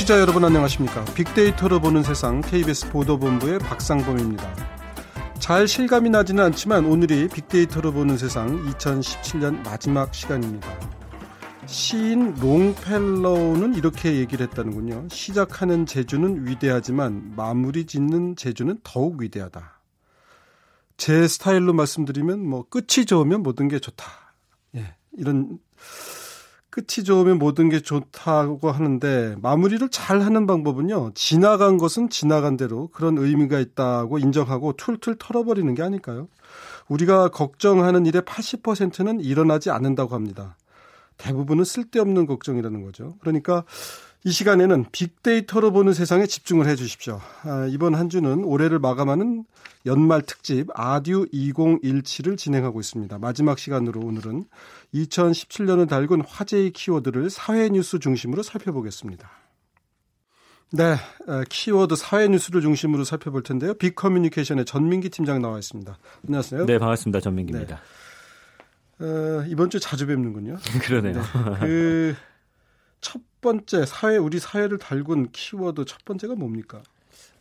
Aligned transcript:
청취자 0.00 0.18
여러분 0.18 0.42
안녕하십니까? 0.44 1.04
빅데이터로 1.14 1.78
보는 1.80 2.02
세상 2.02 2.40
KBS 2.40 2.90
보도본부의 2.90 3.58
박상범입니다. 3.58 4.56
잘 5.38 5.68
실감이 5.68 6.08
나지는 6.08 6.42
않지만 6.44 6.86
오늘이 6.86 7.28
빅데이터로 7.28 7.92
보는 7.92 8.16
세상 8.16 8.64
2017년 8.70 9.62
마지막 9.62 10.14
시간입니다. 10.14 10.68
시인 11.66 12.34
롱펠로우는 12.36 13.74
이렇게 13.74 14.16
얘기를 14.16 14.46
했다는군요. 14.46 15.08
시작하는 15.10 15.84
제주는 15.84 16.46
위대하지만 16.46 17.34
마무리 17.36 17.84
짓는 17.84 18.36
제주는 18.36 18.78
더욱 18.82 19.20
위대하다. 19.20 19.80
제 20.96 21.28
스타일로 21.28 21.74
말씀드리면 21.74 22.46
뭐 22.46 22.64
끝이 22.68 23.04
좋으면 23.06 23.42
모든 23.42 23.68
게 23.68 23.78
좋다. 23.78 24.06
예, 24.76 24.94
이런 25.12 25.58
끝이 26.70 27.04
좋으면 27.04 27.38
모든 27.38 27.68
게 27.68 27.80
좋다고 27.80 28.70
하는데 28.70 29.36
마무리를 29.42 29.88
잘 29.90 30.20
하는 30.20 30.46
방법은요. 30.46 31.12
지나간 31.14 31.78
것은 31.78 32.08
지나간 32.08 32.56
대로 32.56 32.88
그런 32.88 33.18
의미가 33.18 33.58
있다고 33.58 34.18
인정하고 34.18 34.74
툴툴 34.74 35.16
털어버리는 35.18 35.74
게 35.74 35.82
아닐까요? 35.82 36.28
우리가 36.88 37.28
걱정하는 37.28 38.06
일의 38.06 38.22
80%는 38.22 39.20
일어나지 39.20 39.70
않는다고 39.70 40.14
합니다. 40.14 40.56
대부분은 41.16 41.64
쓸데없는 41.64 42.26
걱정이라는 42.26 42.82
거죠. 42.82 43.16
그러니까 43.20 43.64
이 44.24 44.30
시간에는 44.30 44.84
빅데이터로 44.92 45.72
보는 45.72 45.94
세상에 45.94 46.26
집중을 46.26 46.68
해 46.68 46.76
주십시오. 46.76 47.20
아, 47.42 47.66
이번 47.70 47.94
한 47.94 48.10
주는 48.10 48.44
올해를 48.44 48.78
마감하는 48.78 49.44
연말 49.86 50.20
특집 50.20 50.68
아듀 50.74 51.26
2017을 51.32 52.36
진행하고 52.36 52.80
있습니다. 52.80 53.18
마지막 53.18 53.58
시간으로 53.58 54.00
오늘은 54.00 54.44
2017년을 54.94 55.88
달군 55.88 56.20
화제의 56.20 56.72
키워드를 56.72 57.30
사회 57.30 57.70
뉴스 57.70 57.98
중심으로 57.98 58.42
살펴보겠습니다. 58.42 59.30
네, 60.72 60.96
키워드 61.48 61.96
사회 61.96 62.28
뉴스를 62.28 62.60
중심으로 62.60 63.02
살펴볼 63.02 63.42
텐데요. 63.42 63.74
빅 63.74 63.96
커뮤니케이션의 63.96 64.64
전민기 64.66 65.10
팀장 65.10 65.42
나와 65.42 65.58
있습니다. 65.58 65.98
안녕하세요. 66.26 66.66
네, 66.66 66.78
반갑습니다. 66.78 67.20
전민기입니다. 67.20 67.80
네. 68.98 69.06
어, 69.06 69.44
이번 69.48 69.70
주 69.70 69.80
자주 69.80 70.06
뵙는군요. 70.06 70.58
그러네요. 70.82 71.14
네, 71.14 71.58
그 71.60 72.14
첫 73.00 73.20
번째 73.40 73.86
사회 73.86 74.16
우리 74.16 74.38
사회를 74.38 74.78
달군 74.78 75.30
키워드 75.32 75.84
첫 75.86 76.04
번째가 76.04 76.34
뭡니까? 76.34 76.82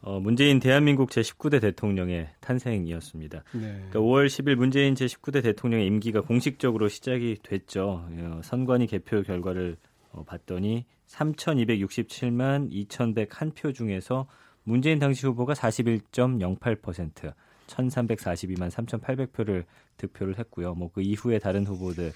어, 0.02 0.20
문재인 0.20 0.60
대한민국 0.60 1.10
제19대 1.10 1.60
대통령의 1.60 2.30
탄생이었습니다. 2.40 3.44
네. 3.52 3.60
그러니까 3.60 4.00
5월 4.00 4.28
10일 4.28 4.56
문재인 4.56 4.94
제19대 4.94 5.44
대통령의 5.44 5.88
임기가 5.88 6.22
공식적으로 6.22 6.88
시작이 6.88 7.40
됐죠. 7.44 8.06
어, 8.10 8.42
선관위 8.44 8.88
개표 8.88 9.22
결과를 9.24 9.76
어, 10.12 10.24
봤더니 10.24 10.86
3,267만 11.08 12.72
2,101표 12.72 13.76
중에서 13.76 14.28
문재인 14.64 15.00
당시 15.00 15.26
후보가 15.26 15.54
41.08%, 15.54 17.34
1,342만 17.68 18.70
3,800표를 18.72 19.66
득표를 19.98 20.38
했고요. 20.40 20.76
뭐 20.76 20.90
그 20.94 21.02
이후에 21.02 21.40
다른 21.40 21.66
후보들 21.66 22.14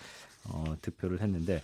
어, 0.49 0.75
득표를 0.81 1.21
했는데 1.21 1.61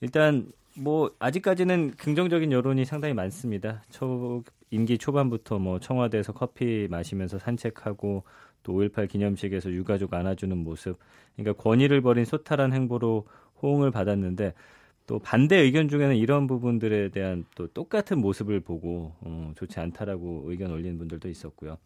일단 0.00 0.52
뭐 0.76 1.10
아직까지는 1.18 1.92
긍정적인 1.92 2.52
여론이 2.52 2.84
상당히 2.84 3.14
많습니다. 3.14 3.82
초 3.90 4.42
임기 4.70 4.98
초반부터 4.98 5.58
뭐 5.58 5.78
청와대에서 5.78 6.32
커피 6.32 6.86
마시면서 6.90 7.38
산책하고 7.38 8.24
또 8.62 8.72
5.18 8.72 9.08
기념식에서 9.08 9.70
유가족 9.70 10.12
안아주는 10.12 10.56
모습, 10.56 10.98
그러니까 11.36 11.62
권위를 11.62 12.00
버린 12.02 12.24
소탈한 12.24 12.72
행보로 12.72 13.26
호응을 13.62 13.90
받았는데 13.90 14.54
또 15.06 15.18
반대 15.18 15.56
의견 15.56 15.88
중에는 15.88 16.16
이런 16.16 16.46
부분들에 16.46 17.08
대한 17.08 17.46
또 17.54 17.66
똑같은 17.68 18.18
모습을 18.18 18.60
보고 18.60 19.14
어, 19.20 19.52
좋지 19.56 19.80
않다라고 19.80 20.44
의견 20.46 20.70
올리는 20.70 20.98
분들도 20.98 21.28
있었고요. 21.30 21.78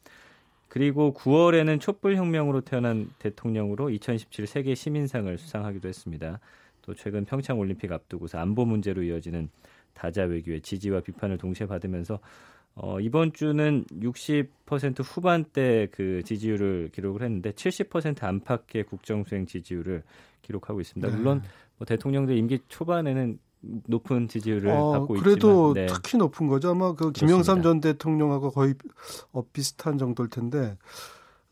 그리고 0.67 1.15
9월에는 1.15 1.81
촛불 1.81 2.17
혁명으로 2.17 2.63
태어난 2.63 3.11
대통령으로 3.21 3.91
2017 3.91 4.47
세계 4.47 4.75
시민상을 4.75 5.39
수상하기도 5.39 5.87
했습니다. 5.87 6.41
또 6.83 6.95
최근 6.95 7.25
평창 7.25 7.59
올림픽 7.59 7.91
앞두고서 7.93 8.39
안보 8.39 8.65
문제로 8.65 9.03
이어지는 9.03 9.49
다자 9.95 10.25
외교의 10.25 10.61
지지와 10.61 11.01
비판을 11.01 11.39
동시에 11.39 11.67
받으면서 11.67 12.19
어, 12.75 13.01
이번 13.01 13.33
주는 13.33 13.85
60% 14.01 15.03
후반대 15.05 15.89
그 15.93 16.23
지지율을 16.25 16.91
기록을 16.93 17.23
했는데 17.23 17.53
70% 17.53 18.25
안팎의 18.25 18.85
국정수행 18.85 19.47
지지율을 19.47 20.03
기록하고 20.41 20.81
있습니다. 20.81 21.09
네. 21.09 21.17
물론 21.17 21.43
뭐 21.77 21.87
대통령들 21.87 22.37
임기 22.37 22.61
초반에는 22.69 23.39
높은 23.87 24.27
지지율을 24.27 24.71
어, 24.71 24.93
받고 24.93 25.07
그래도 25.15 25.21
있지만 25.21 25.35
그래도 25.35 25.75
네. 25.75 25.87
특히 25.87 26.19
높은 26.19 26.47
거죠. 26.49 26.71
아마 26.71 26.95
그 26.95 27.13
김영삼 27.13 27.63
전 27.63 27.81
대통령하고 27.81 28.51
거의 28.51 28.75
어, 29.33 29.45
비슷한 29.53 29.99
정도일 29.99 30.31
텐데 30.31 30.77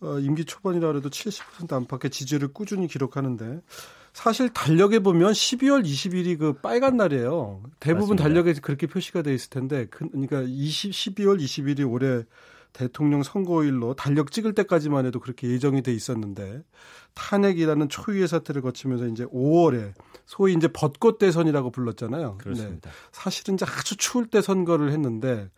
어, 0.00 0.18
임기 0.18 0.44
초반이라 0.46 0.88
그래도 0.88 1.10
70% 1.10 1.72
안팎의 1.72 2.10
지지율을 2.10 2.48
꾸준히 2.52 2.88
기록하는데 2.88 3.60
사실 4.12 4.48
달력에 4.50 4.98
보면 4.98 5.32
12월 5.32 5.84
20일이 5.84 6.38
그 6.38 6.52
빨간 6.54 6.96
날이에요. 6.96 7.62
대부분 7.78 8.16
맞습니다. 8.16 8.24
달력에 8.24 8.52
그렇게 8.60 8.86
표시가 8.86 9.22
돼 9.22 9.34
있을 9.34 9.50
텐데 9.50 9.86
그, 9.90 10.08
그러니까 10.08 10.42
20, 10.42 10.90
12월 10.90 11.40
20일이 11.40 11.90
올해 11.90 12.24
대통령 12.72 13.22
선거일로 13.22 13.94
달력 13.94 14.30
찍을 14.30 14.54
때까지만 14.54 15.06
해도 15.06 15.20
그렇게 15.20 15.48
예정이 15.48 15.82
돼 15.82 15.92
있었는데 15.92 16.62
탄핵이라는 17.14 17.88
초유의 17.88 18.28
사태를 18.28 18.62
거치면서 18.62 19.06
이제 19.08 19.24
5월에 19.26 19.92
소위 20.26 20.54
이제 20.54 20.68
벚꽃 20.68 21.18
대선이라고 21.18 21.70
불렀잖아요. 21.70 22.38
그렇습니다. 22.38 22.90
네. 22.90 22.96
사실은 23.10 23.54
이제 23.54 23.66
아주 23.66 23.96
추울 23.96 24.26
때 24.26 24.40
선거를 24.40 24.92
했는데 24.92 25.50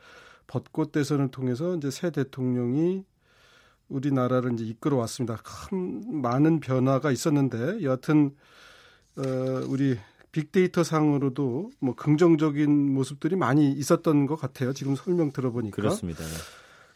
벚꽃 0.46 0.92
대선을 0.92 1.30
통해서 1.30 1.76
이제 1.76 1.90
새 1.90 2.10
대통령이 2.10 3.04
우리나라를 3.92 4.54
이제 4.54 4.64
이끌어 4.64 4.96
왔습니다. 4.96 5.38
큰 5.42 6.22
많은 6.22 6.60
변화가 6.60 7.10
있었는데 7.10 7.82
여하튼 7.82 8.32
어 9.16 9.22
우리 9.68 9.98
빅데이터 10.32 10.82
상으로도 10.82 11.70
뭐 11.78 11.94
긍정적인 11.94 12.94
모습들이 12.94 13.36
많이 13.36 13.70
있었던 13.70 14.26
것 14.26 14.36
같아요. 14.36 14.72
지금 14.72 14.96
설명 14.96 15.30
들어보니까. 15.30 15.76
그렇습니다. 15.76 16.24
네. 16.24 16.30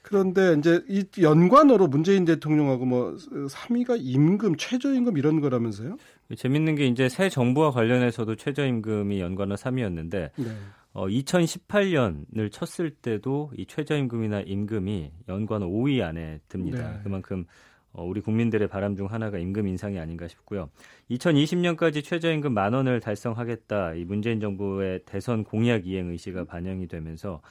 그런데 0.07 0.55
이제 0.57 0.85
이 0.89 1.05
연관어로 1.21 1.89
문재인 1.89 2.25
대통령하고 2.25 2.87
뭐 2.87 3.17
3위가 3.17 3.99
임금, 4.01 4.57
최저임금 4.57 5.19
이런 5.19 5.41
거라면서요? 5.41 5.97
재밌는 6.37 6.77
게 6.77 6.87
이제 6.87 7.09
새 7.09 7.29
정부와 7.29 7.73
관련해서도 7.73 8.37
최저임금이 8.37 9.21
연관어 9.21 9.57
3위였는데 9.57 10.31
네. 10.37 10.57
어, 10.97 11.09
2018년을 11.09 12.51
쳤을 12.51 12.89
때도 12.89 13.53
이 13.55 13.67
최저임금이나 13.67 14.41
임금이 14.41 15.13
연관 15.29 15.61
5위 15.61 16.03
안에 16.03 16.41
듭니다. 16.49 16.91
네. 16.91 17.01
그만큼 17.03 17.45
어, 17.93 18.03
우리 18.03 18.23
국민들의 18.23 18.67
바람 18.69 18.97
중 18.97 19.05
하나가 19.05 19.37
임금 19.37 19.69
인상이 19.69 19.99
아닌가 19.99 20.27
싶고요. 20.27 20.71
2020년까지 21.11 22.03
최저임금 22.03 22.55
만 22.55 22.73
원을 22.73 23.01
달성하겠다 23.01 23.93
이 23.93 24.07
문재인 24.07 24.41
정부의 24.41 25.01
대선 25.05 25.45
공약 25.45 25.87
이행 25.87 26.09
의지가 26.09 26.45
반영이 26.45 26.89
되면서 26.89 27.43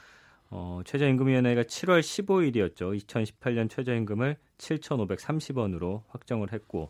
어, 0.49 0.81
최저임금위원회가 0.83 1.63
7월 1.63 1.99
15일이었죠. 1.99 2.99
2018년 2.99 3.69
최저임금을 3.69 4.37
7,530원으로 4.57 6.01
확정을 6.07 6.51
했고 6.51 6.89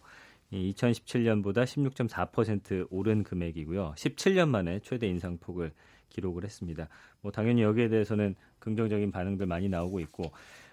이 0.51 0.73
2017년보다 0.73 1.66
16.4% 1.66 2.87
오른 2.91 3.23
금액이고요. 3.23 3.95
17년 3.97 4.47
만에 4.47 4.79
최대 4.79 5.08
인상폭을 5.08 5.73
기록을 6.16 6.44
했습니다. 6.44 6.88
뭐 7.22 7.32
당연히 7.32 7.62
여기에 7.62 7.90
대해서는 7.90 8.35
긍정적인 8.59 9.12
반응들 9.12 9.46
많이 9.46 9.70
나오고 9.70 10.00
있고 10.00 10.32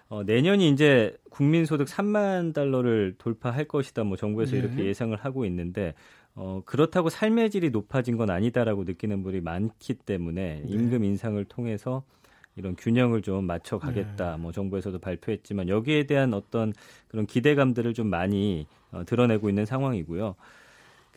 어, 0.09 0.23
내년이 0.23 0.69
이제 0.69 1.15
국민소득 1.29 1.87
3만 1.87 2.53
달러를 2.53 3.15
돌파할 3.17 3.65
것이다. 3.65 4.03
뭐 4.03 4.15
정부에서 4.17 4.53
네. 4.53 4.59
이렇게 4.59 4.85
예상을 4.85 5.15
하고 5.17 5.45
있는데 5.45 5.93
어, 6.35 6.61
그렇다고 6.65 7.09
삶의 7.09 7.51
질이 7.51 7.69
높아진 7.69 8.17
건 8.17 8.29
아니다라고 8.29 8.83
느끼는 8.83 9.23
분이 9.23 9.41
많기 9.41 9.93
때문에 9.93 10.61
네. 10.61 10.67
임금 10.67 11.03
인상을 11.03 11.43
통해서 11.45 12.03
이런 12.55 12.75
균형을 12.75 13.21
좀 13.21 13.45
맞춰 13.45 13.79
가겠다. 13.79 14.35
네. 14.35 14.41
뭐 14.41 14.51
정부에서도 14.51 14.99
발표했지만 14.99 15.69
여기에 15.69 16.03
대한 16.05 16.33
어떤 16.33 16.73
그런 17.07 17.25
기대감들을 17.25 17.93
좀 17.93 18.07
많이 18.07 18.67
어, 18.91 19.03
드러내고 19.05 19.49
있는 19.49 19.65
상황이고요. 19.65 20.35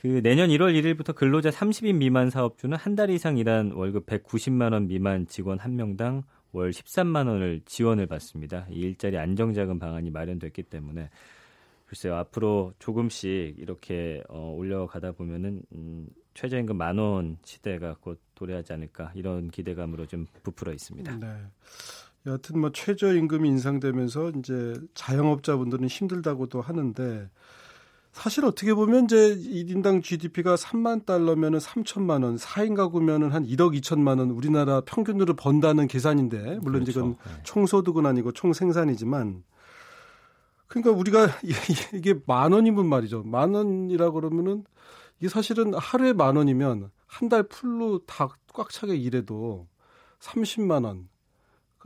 그 0.06 0.22
내년 0.22 0.50
1월 0.50 0.72
1일부터 0.80 1.12
근로자 1.16 1.50
30인 1.50 1.96
미만 1.96 2.30
사업주는 2.30 2.76
한 2.76 2.94
달 2.94 3.10
이상 3.10 3.36
일한 3.38 3.72
월급 3.72 4.06
190만 4.06 4.72
원 4.72 4.86
미만 4.86 5.26
직원 5.26 5.58
한 5.58 5.74
명당 5.74 6.22
월 6.52 6.70
13만 6.70 7.26
원을 7.26 7.60
지원을 7.64 8.06
받습니다. 8.06 8.68
이 8.70 8.78
일자리 8.78 9.18
안정자금 9.18 9.80
방안이 9.80 10.10
마련됐기 10.10 10.62
때문에 10.62 11.10
글쎄요 11.86 12.14
앞으로 12.14 12.72
조금씩 12.78 13.56
이렇게 13.58 14.22
어, 14.28 14.54
올려가다 14.56 15.10
보면은 15.12 15.62
음, 15.72 16.06
최저임금 16.34 16.76
만 16.76 16.98
원 16.98 17.38
시대가 17.44 17.96
곧 18.00 18.20
도래하지 18.36 18.74
않을까 18.74 19.10
이런 19.16 19.50
기대감으로 19.50 20.06
좀 20.06 20.26
부풀어 20.44 20.72
있습니다. 20.72 21.16
네. 21.16 21.26
여하튼 22.26 22.60
뭐 22.60 22.70
최저임금이 22.70 23.48
인상되면서 23.48 24.30
이제 24.38 24.74
자영업자분들은 24.94 25.88
힘들다고도 25.88 26.60
하는데 26.60 27.28
사실 28.16 28.46
어떻게 28.46 28.72
보면 28.72 29.04
이제 29.04 29.36
1인당 29.36 30.02
GDP가 30.02 30.54
3만 30.54 31.04
달러면은 31.04 31.58
3천만 31.58 32.24
원, 32.24 32.36
4인 32.36 32.74
가구면은 32.74 33.30
한 33.30 33.44
1억 33.44 33.78
2천만 33.78 34.18
원 34.18 34.30
우리나라 34.30 34.80
평균으로 34.80 35.34
번다는 35.34 35.86
계산인데 35.86 36.60
물론 36.62 36.82
그렇죠. 36.84 36.90
이건 37.00 37.16
네. 37.26 37.32
총소득은 37.44 38.06
아니고 38.06 38.32
총생산이지만 38.32 39.44
그러니까 40.66 40.92
우리가 40.92 41.28
이게 41.92 42.14
만 42.26 42.52
원이면 42.52 42.86
말이죠. 42.88 43.22
만 43.24 43.52
원이라 43.54 44.10
그러면은 44.12 44.64
이게 45.20 45.28
사실은 45.28 45.74
하루에 45.74 46.12
만 46.14 46.36
원이면 46.36 46.90
한 47.06 47.28
달 47.28 47.42
풀로 47.44 48.00
다 48.06 48.28
꽉 48.54 48.70
차게 48.70 48.96
일해도 48.96 49.66
30만 50.20 50.86
원, 50.86 51.10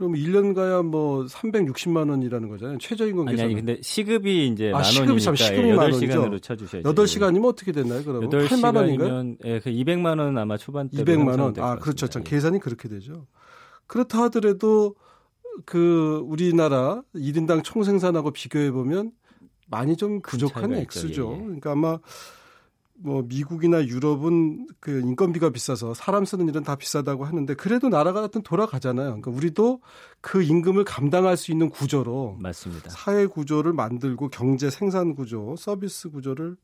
그럼 0.01 0.13
1년 0.13 0.55
가야 0.55 0.81
뭐 0.81 1.25
360만 1.25 2.09
원이라는 2.09 2.49
거잖아요. 2.49 2.79
최저임금 2.79 3.25
계산. 3.25 3.45
아니, 3.45 3.53
아니 3.53 3.53
근데 3.53 3.79
시급이 3.83 4.47
이제 4.47 4.69
아, 4.69 4.77
만 4.77 4.83
시급이 4.83 5.21
참 5.21 5.35
시급이 5.35 5.69
예, 5.69 5.73
8시간으로 5.73 6.41
쳐 6.41 6.55
주셔야죠. 6.55 6.91
8시간이면 6.91 7.45
어떻게 7.45 7.71
됐나요? 7.71 8.03
그러면 8.03 8.27
8만 8.27 8.75
원인가요? 8.75 9.35
예, 9.45 9.59
그 9.59 9.69
200만 9.69 10.17
원 10.17 10.35
아마 10.39 10.57
초반대 10.57 10.97
200만 10.97 11.39
원. 11.39 11.53
아, 11.59 11.75
그렇죠. 11.75 12.07
참 12.07 12.23
예. 12.25 12.29
계산이 12.31 12.57
그렇게 12.57 12.89
되죠. 12.89 13.27
그렇다 13.85 14.23
하더라도 14.23 14.95
그 15.67 16.23
우리나라 16.25 17.03
1인당 17.13 17.63
총생산하고 17.63 18.31
비교해 18.31 18.71
보면 18.71 19.11
많이 19.67 19.95
좀 19.97 20.23
부족한 20.23 20.73
액수죠. 20.73 21.33
예, 21.33 21.35
예. 21.35 21.43
그러니까 21.43 21.73
아마 21.73 21.99
뭐 23.03 23.23
미국이나 23.27 23.85
유럽은 23.85 24.67
그 24.79 24.99
인건비가 24.99 25.49
비싸서 25.49 25.93
사람 25.93 26.25
쓰는 26.25 26.47
일은 26.47 26.63
다 26.63 26.75
비싸다고 26.75 27.25
하는데 27.25 27.53
그래도 27.55 27.89
나라가 27.89 28.21
같은 28.21 28.41
돌아가잖아요. 28.41 29.07
그러니까 29.07 29.31
우리도 29.31 29.81
그 30.21 30.43
임금을 30.43 30.83
감당할 30.83 31.37
수 31.37 31.51
있는 31.51 31.69
구조로 31.69 32.37
맞습니다. 32.39 32.89
사회 32.89 33.25
구조를 33.25 33.73
만들고 33.73 34.29
경제 34.29 34.69
생산 34.69 35.15
구조, 35.15 35.55
서비스 35.57 36.09
구조를 36.09 36.55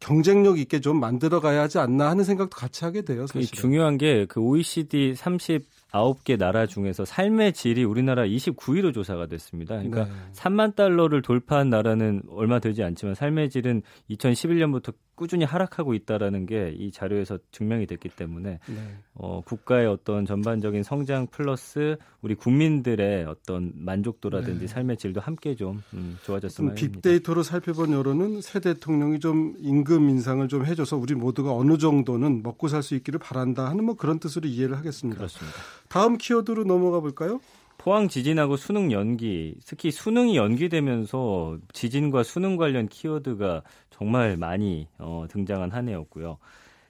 경쟁력 0.00 0.58
있게 0.58 0.80
좀 0.80 0.98
만들어 1.00 1.40
가야 1.40 1.62
하지 1.62 1.78
않나 1.78 2.10
하는 2.10 2.24
생각도 2.24 2.56
같이 2.56 2.84
하게 2.84 3.02
돼요. 3.02 3.26
사실 3.26 3.50
중요한 3.50 3.96
게 3.98 4.26
그 4.28 4.40
OECD 4.40 5.14
30 5.14 5.64
9개 5.94 6.36
나라 6.36 6.66
중에서 6.66 7.04
삶의 7.04 7.52
질이 7.52 7.84
우리나라 7.84 8.24
29위로 8.24 8.92
조사가 8.92 9.26
됐습니다. 9.26 9.76
그러니까 9.76 10.06
네. 10.06 10.10
3만 10.32 10.74
달러를 10.74 11.22
돌파한 11.22 11.70
나라는 11.70 12.22
얼마 12.30 12.58
되지 12.58 12.82
않지만 12.82 13.14
삶의 13.14 13.50
질은 13.50 13.82
2011년부터 14.10 14.92
꾸준히 15.14 15.44
하락하고 15.44 15.94
있다라는 15.94 16.46
게 16.46 16.74
이 16.76 16.90
자료에서 16.90 17.38
증명이 17.52 17.86
됐기 17.86 18.10
때문에 18.10 18.58
네. 18.66 18.96
어, 19.14 19.40
국가의 19.44 19.86
어떤 19.86 20.26
전반적인 20.26 20.82
성장 20.82 21.26
플러스 21.26 21.96
우리 22.20 22.34
국민들의 22.34 23.24
어떤 23.26 23.72
만족도라든지 23.74 24.60
네. 24.60 24.66
삶의 24.66 24.96
질도 24.96 25.20
함께 25.20 25.54
좀 25.54 25.82
음, 25.94 26.18
좋아졌으면 26.24 26.70
합니다. 26.70 26.92
빅데이터로 26.92 27.42
살펴본 27.42 27.92
여론은 27.92 28.40
새 28.40 28.60
대통령이 28.60 29.20
좀 29.20 29.54
임금 29.58 30.10
인상을 30.10 30.46
좀 30.48 30.64
해줘서 30.66 30.96
우리 30.96 31.14
모두가 31.14 31.52
어느 31.54 31.78
정도는 31.78 32.42
먹고 32.42 32.68
살 32.68 32.84
수 32.84 32.94
있기를 32.96 33.18
바란다 33.18 33.66
하는 33.70 33.84
뭐 33.84 33.94
그런 33.94 34.18
뜻으로 34.18 34.46
이해를 34.46 34.76
하겠습니다. 34.76 35.16
그렇습니다. 35.16 35.56
다음 35.88 36.18
키워드로 36.18 36.64
넘어가 36.64 37.00
볼까요? 37.00 37.40
포항 37.78 38.08
지진하고 38.08 38.56
수능 38.56 38.92
연기, 38.92 39.56
특히 39.66 39.90
수능이 39.90 40.36
연기되면서 40.36 41.58
지진과 41.72 42.22
수능 42.22 42.56
관련 42.56 42.88
키워드가 42.88 43.62
정말 43.94 44.36
많이 44.36 44.88
어, 44.98 45.26
등장한 45.30 45.70
한 45.70 45.88
해였고요. 45.88 46.38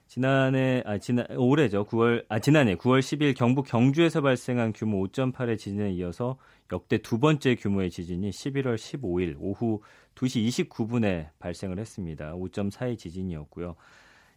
지난해 0.07 0.81
아 0.85 0.97
지난 0.97 1.27
올해죠. 1.37 1.85
9월 1.85 2.25
아 2.29 2.39
지난해 2.39 2.75
9월 2.75 2.99
10일 2.99 3.35
경북 3.35 3.67
경주에서 3.67 4.21
발생한 4.21 4.73
규모 4.73 5.05
5.8의 5.05 5.59
지진에 5.59 5.91
이어서 5.93 6.37
역대 6.71 6.97
두 6.97 7.19
번째 7.19 7.55
규모의 7.55 7.91
지진이 7.91 8.31
11월 8.31 8.75
15일 8.75 9.35
오후 9.39 9.81
2시 10.15 10.67
29분에 10.67 11.29
발생을 11.37 11.77
했습니다. 11.77 12.33
5.4의 12.33 12.97
지진이었고요. 12.97 13.75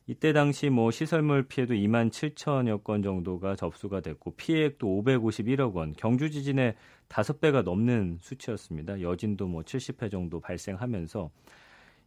이때 0.07 0.35
당시 0.35 0.69
뭐 0.69 0.91
시설물 0.91 1.45
피해도 1.45 1.73
2만 1.73 2.11
7천여 2.11 2.85
건 2.85 3.03
정도가 3.03 3.57
접수가 3.57 4.01
됐고 4.01 4.37
피해액도 4.37 4.87
551억 4.87 5.75
원, 5.75 5.95
경주 5.97 6.31
지진의 6.31 6.75
5배가 7.09 7.63
넘는 7.63 8.19
수치였습니다. 8.21 9.01
여진도 9.01 9.47
뭐 9.47 9.63
70회 9.63 10.11
정도 10.11 10.41
발생하면서 10.41 11.31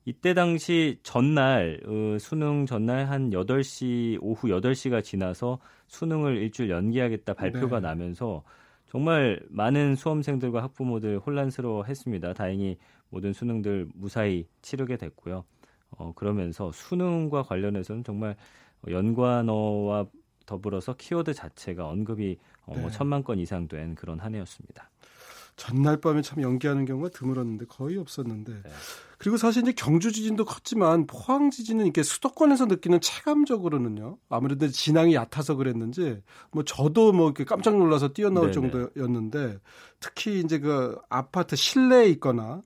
이때 0.06 0.34
당시 0.34 1.00
전날 1.04 1.80
어, 1.86 2.18
수능 2.20 2.66
전날 2.66 3.06
한 3.06 3.30
8시 3.30 4.18
오후 4.22 4.48
8시가 4.48 5.04
지나서 5.04 5.60
수능을 5.88 6.38
일주일 6.38 6.72
연기하겠다 6.72 7.34
발표가 7.34 7.80
네. 7.80 7.88
나면서 7.88 8.44
정말 8.88 9.40
많은 9.50 9.96
수험생들과 9.96 10.64
학부모들 10.64 11.20
혼란스러워 11.20 11.86
했습니다. 11.86 12.34
다행히 12.34 12.78
모든 13.10 13.32
수능들 13.32 13.88
무사히 13.94 14.48
치르게 14.62 14.98
됐고요. 14.98 15.46
어, 15.92 16.14
그러면서 16.16 16.72
수능과 16.72 17.44
관련해서는 17.44 18.04
정말 18.04 18.36
연관어와 18.90 20.08
더불어서 20.46 20.94
키워드 20.94 21.34
자체가 21.34 21.88
언급이 21.88 22.38
어, 22.66 22.76
네. 22.76 22.90
천만 22.90 23.24
건 23.24 23.40
이상 23.40 23.68
된 23.68 23.96
그런 23.96 24.20
한 24.20 24.36
해였습니다. 24.36 24.91
전날 25.62 25.98
밤에 26.02 26.24
참 26.24 26.42
연기하는 26.42 26.86
경우가 26.86 27.10
드물었는데 27.10 27.66
거의 27.70 27.98
없었는데 27.98 28.52
네. 28.52 28.70
그리고 29.20 29.38
사실 29.38 29.62
이제 29.62 29.72
경주 29.74 30.12
지진도 30.12 30.44
컸지만 30.44 31.06
포항 31.06 31.52
지진은 31.52 31.86
이렇게 31.86 32.02
수도권에서 32.02 32.66
느끼는 32.66 33.00
체감적으로는요 33.00 34.18
아무래도 34.28 34.68
진앙이 34.68 35.14
얕아서 35.14 35.54
그랬는지 35.56 36.24
뭐 36.52 36.64
저도 36.64 37.12
뭐 37.14 37.28
이렇게 37.28 37.44
깜짝 37.46 37.78
놀라서 37.78 38.08
뛰어나올 38.08 38.52
네네. 38.52 38.70
정도였는데 38.72 39.60
특히 40.00 40.40
이제 40.40 40.58
그 40.58 40.98
아파트 41.10 41.56
실내에 41.56 42.08
있거나 42.10 42.64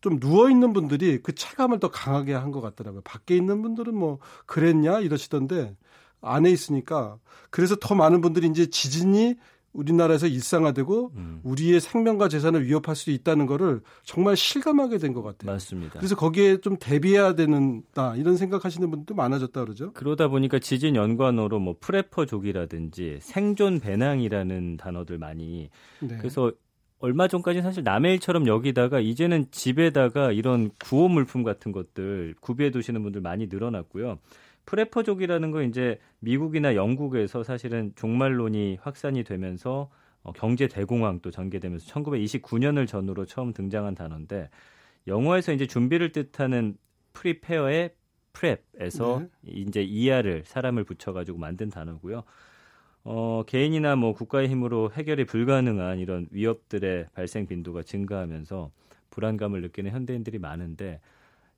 좀 0.00 0.20
누워 0.20 0.48
있는 0.48 0.72
분들이 0.72 1.20
그 1.20 1.34
체감을 1.34 1.80
더 1.80 1.90
강하게 1.90 2.34
한 2.34 2.52
것 2.52 2.60
같더라고요. 2.60 3.00
밖에 3.02 3.34
있는 3.36 3.60
분들은 3.60 3.92
뭐 3.92 4.20
그랬냐 4.46 5.00
이러시던데 5.00 5.76
안에 6.20 6.48
있으니까 6.50 7.18
그래서 7.50 7.74
더 7.74 7.96
많은 7.96 8.20
분들이 8.20 8.46
이제 8.46 8.66
지진이 8.70 9.34
우리나라에서 9.76 10.26
일상화되고 10.26 11.12
음. 11.16 11.40
우리의 11.44 11.80
생명과 11.80 12.28
재산을 12.28 12.64
위협할 12.66 12.96
수 12.96 13.10
있다는 13.10 13.46
거를 13.46 13.80
정말 14.02 14.36
실감하게 14.36 14.98
된 14.98 15.12
것 15.12 15.22
같아요. 15.22 15.50
맞습니다. 15.52 15.98
그래서 15.98 16.16
거기에 16.16 16.58
좀 16.60 16.76
대비해야 16.78 17.34
되는다 17.34 18.16
이런 18.16 18.36
생각하시는 18.36 18.90
분들도 18.90 19.14
많아졌다 19.14 19.64
그러죠. 19.64 19.92
그러다 19.92 20.28
보니까 20.28 20.58
지진 20.58 20.96
연관어로 20.96 21.58
뭐 21.58 21.76
프레퍼족이라든지 21.80 23.18
생존 23.22 23.80
배낭이라는 23.80 24.76
단어들 24.76 25.18
많이 25.18 25.70
네. 26.00 26.16
그래서 26.18 26.52
얼마 26.98 27.28
전까지 27.28 27.60
사실 27.62 27.84
남의 27.84 28.14
일처럼 28.14 28.46
여기다가 28.46 29.00
이제는 29.00 29.46
집에다가 29.50 30.32
이런 30.32 30.70
구호 30.82 31.08
물품 31.08 31.42
같은 31.42 31.70
것들 31.72 32.34
구비해 32.40 32.70
두시는 32.70 33.02
분들 33.02 33.20
많이 33.20 33.46
늘어났고요. 33.48 34.18
프레퍼족이라는 34.66 35.50
거 35.50 35.62
이제 35.62 35.98
미국이나 36.18 36.74
영국에서 36.74 37.42
사실은 37.42 37.92
종말론이 37.96 38.78
확산이 38.80 39.24
되면서 39.24 39.88
어, 40.22 40.32
경제 40.32 40.66
대공황 40.66 41.20
또 41.20 41.30
전개되면서 41.30 41.86
1929년을 41.86 42.86
전후로 42.86 43.26
처음 43.26 43.52
등장한 43.52 43.94
단어인데 43.94 44.50
영어에서 45.06 45.52
이제 45.52 45.66
준비를 45.66 46.10
뜻하는 46.10 46.76
prepare의 47.12 47.94
prep에서 48.32 49.20
네. 49.20 49.28
이제 49.44 49.82
er을 49.82 50.42
사람을 50.44 50.84
붙여가지고 50.84 51.38
만든 51.38 51.70
단어고요. 51.70 52.24
어, 53.04 53.44
개인이나 53.46 53.94
뭐 53.94 54.12
국가의 54.14 54.48
힘으로 54.48 54.90
해결이 54.92 55.26
불가능한 55.26 56.00
이런 56.00 56.26
위협들의 56.32 57.06
발생 57.14 57.46
빈도가 57.46 57.84
증가하면서 57.84 58.72
불안감을 59.10 59.62
느끼는 59.62 59.92
현대인들이 59.92 60.40
많은데 60.40 61.00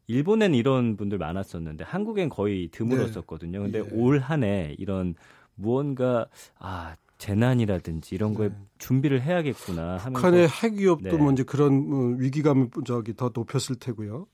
일본엔 0.09 0.55
이런 0.55 0.97
분들 0.97 1.19
많았었는데 1.19 1.85
한국엔 1.85 2.29
거의 2.31 2.69
드물었었거든요. 2.73 3.61
근데 3.61 3.83
네. 3.83 3.89
예. 3.93 3.95
올 3.97 4.19
한 4.21 4.43
해 4.43 4.75
이런 4.79 5.15
무언가 5.55 6.27
아 6.59 6.97
재난이라든지 7.19 8.15
이런 8.15 8.33
거에 8.35 8.49
네. 8.49 8.55
준비를 8.79 9.21
해야겠구나 9.23 9.97
하면서 9.97 10.11
북한의 10.13 10.49
핵 10.49 10.75
위협도 10.75 11.11
네. 11.11 11.17
먼저 11.17 11.45
그런 11.45 11.89
어, 11.93 12.17
위기감을 12.19 12.71
저기 12.87 13.15
더 13.15 13.31
높였을 13.35 13.77
테고요. 13.77 14.27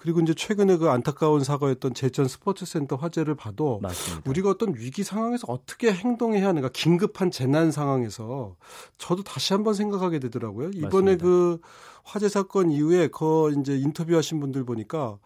그리고 0.00 0.20
이제 0.20 0.32
최근에 0.32 0.78
그 0.78 0.88
안타까운 0.88 1.44
사고였던 1.44 1.92
제천 1.92 2.26
스포츠센터 2.26 2.96
화재를 2.96 3.34
봐도 3.34 3.80
맞습니다. 3.82 4.30
우리가 4.30 4.48
어떤 4.48 4.74
위기 4.74 5.02
상황에서 5.02 5.44
어떻게 5.48 5.92
행동해야 5.92 6.48
하는가 6.48 6.70
긴급한 6.72 7.30
재난 7.30 7.70
상황에서 7.70 8.56
저도 8.96 9.22
다시 9.22 9.52
한번 9.52 9.74
생각하게 9.74 10.18
되더라고요. 10.18 10.70
이번에 10.70 11.16
맞습니다. 11.16 11.24
그 11.24 11.60
화재 12.02 12.30
사건 12.30 12.70
이후에 12.70 13.08
그 13.08 13.54
이제 13.60 13.76
인터뷰하신 13.76 14.40
분들 14.40 14.64
보니까 14.64 15.18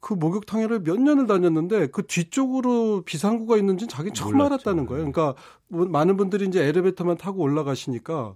그 0.00 0.14
목욕탕에를 0.14 0.82
몇 0.82 0.98
년을 0.98 1.26
다녔는데 1.26 1.88
그 1.88 2.06
뒤쪽으로 2.06 3.02
비상구가 3.02 3.58
있는지는 3.58 3.88
자기 3.88 4.12
처음 4.12 4.32
몰랐죠. 4.32 4.54
알았다는 4.54 4.86
거예요. 4.86 5.10
그러니까 5.10 5.34
뭐 5.68 5.84
많은 5.84 6.16
분들이 6.16 6.46
이제 6.46 6.62
엘리베이터만 6.64 7.18
타고 7.18 7.42
올라가시니까 7.42 8.34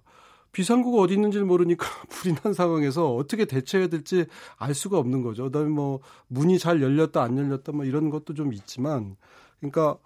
비상구가 0.52 1.02
어디 1.02 1.14
있는지를 1.14 1.46
모르니까 1.46 1.86
불이 2.08 2.34
난 2.36 2.52
상황에서 2.52 3.14
어떻게 3.14 3.44
대처해야 3.44 3.88
될지 3.88 4.26
알 4.56 4.74
수가 4.74 4.98
없는 4.98 5.22
거죠. 5.22 5.44
그다음에 5.44 5.68
뭐 5.68 6.00
문이 6.28 6.58
잘 6.58 6.82
열렸다 6.82 7.22
안 7.22 7.38
열렸다 7.38 7.72
뭐 7.72 7.84
이런 7.84 8.10
것도 8.10 8.34
좀 8.34 8.52
있지만 8.52 9.16
그러니까 9.60 9.98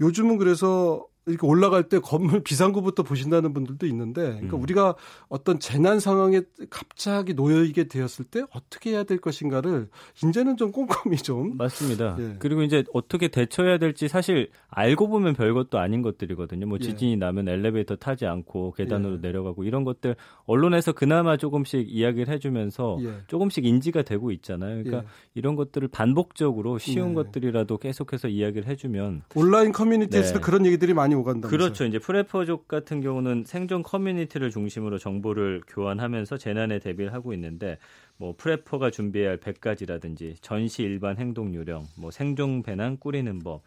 요즘은 0.00 0.38
그래서 0.38 1.06
이렇게 1.26 1.46
올라갈 1.46 1.88
때 1.88 1.98
건물 1.98 2.42
비상구부터 2.44 3.02
보신다는 3.02 3.52
분들도 3.52 3.86
있는데, 3.86 4.22
그러니까 4.22 4.56
음. 4.56 4.62
우리가 4.62 4.94
어떤 5.28 5.60
재난 5.60 6.00
상황에 6.00 6.42
갑자기 6.68 7.34
놓여있게 7.34 7.84
되었을 7.84 8.24
때 8.24 8.42
어떻게 8.52 8.90
해야 8.90 9.04
될 9.04 9.18
것인가를 9.18 9.88
이제는 10.24 10.56
좀 10.56 10.72
꼼꼼히 10.72 11.16
좀 11.16 11.56
맞습니다. 11.56 12.16
예. 12.18 12.36
그리고 12.38 12.62
이제 12.62 12.84
어떻게 12.92 13.28
대처해야 13.28 13.78
될지 13.78 14.08
사실 14.08 14.50
알고 14.68 15.08
보면 15.08 15.34
별것도 15.34 15.78
아닌 15.78 16.02
것들이거든요. 16.02 16.66
뭐 16.66 16.78
예. 16.80 16.84
지진이 16.84 17.12
예. 17.12 17.16
나면 17.16 17.48
엘리베이터 17.48 17.96
타지 17.96 18.26
않고 18.26 18.72
계단으로 18.72 19.14
예. 19.14 19.18
내려가고 19.18 19.64
이런 19.64 19.84
것들 19.84 20.16
언론에서 20.44 20.92
그나마 20.92 21.36
조금씩 21.36 21.86
이야기를 21.88 22.32
해주면서 22.32 22.98
예. 23.02 23.14
조금씩 23.28 23.64
인지가 23.64 24.02
되고 24.02 24.30
있잖아요. 24.32 24.82
그러니까 24.82 24.98
예. 24.98 25.04
이런 25.34 25.56
것들을 25.56 25.88
반복적으로 25.88 26.78
쉬운 26.78 27.08
네. 27.08 27.14
것들이라도 27.14 27.78
계속해서 27.78 28.28
이야기를 28.28 28.68
해주면 28.68 29.22
온라인 29.34 29.72
커뮤니티에서 29.72 30.34
네. 30.34 30.40
그런 30.40 30.66
얘기들이 30.66 30.94
많이 30.94 31.11
많이 31.12 31.14
오간다. 31.14 31.48
그렇죠. 31.48 31.84
이제 31.84 31.98
프레퍼족 31.98 32.66
같은 32.68 33.00
경우는 33.00 33.44
생존 33.46 33.82
커뮤니티를 33.82 34.50
중심으로 34.50 34.98
정보를 34.98 35.62
교환하면서 35.66 36.38
재난에 36.38 36.78
대비를 36.78 37.12
하고 37.12 37.32
있는데 37.34 37.78
뭐 38.16 38.34
프레퍼가 38.36 38.90
준비해야 38.90 39.30
할 39.30 39.38
100가지라든지 39.38 40.36
전시 40.40 40.82
일반 40.82 41.18
행동 41.18 41.54
요령, 41.54 41.84
뭐 41.98 42.10
생존 42.10 42.62
배낭 42.62 42.96
꾸리는 42.96 43.38
법, 43.40 43.62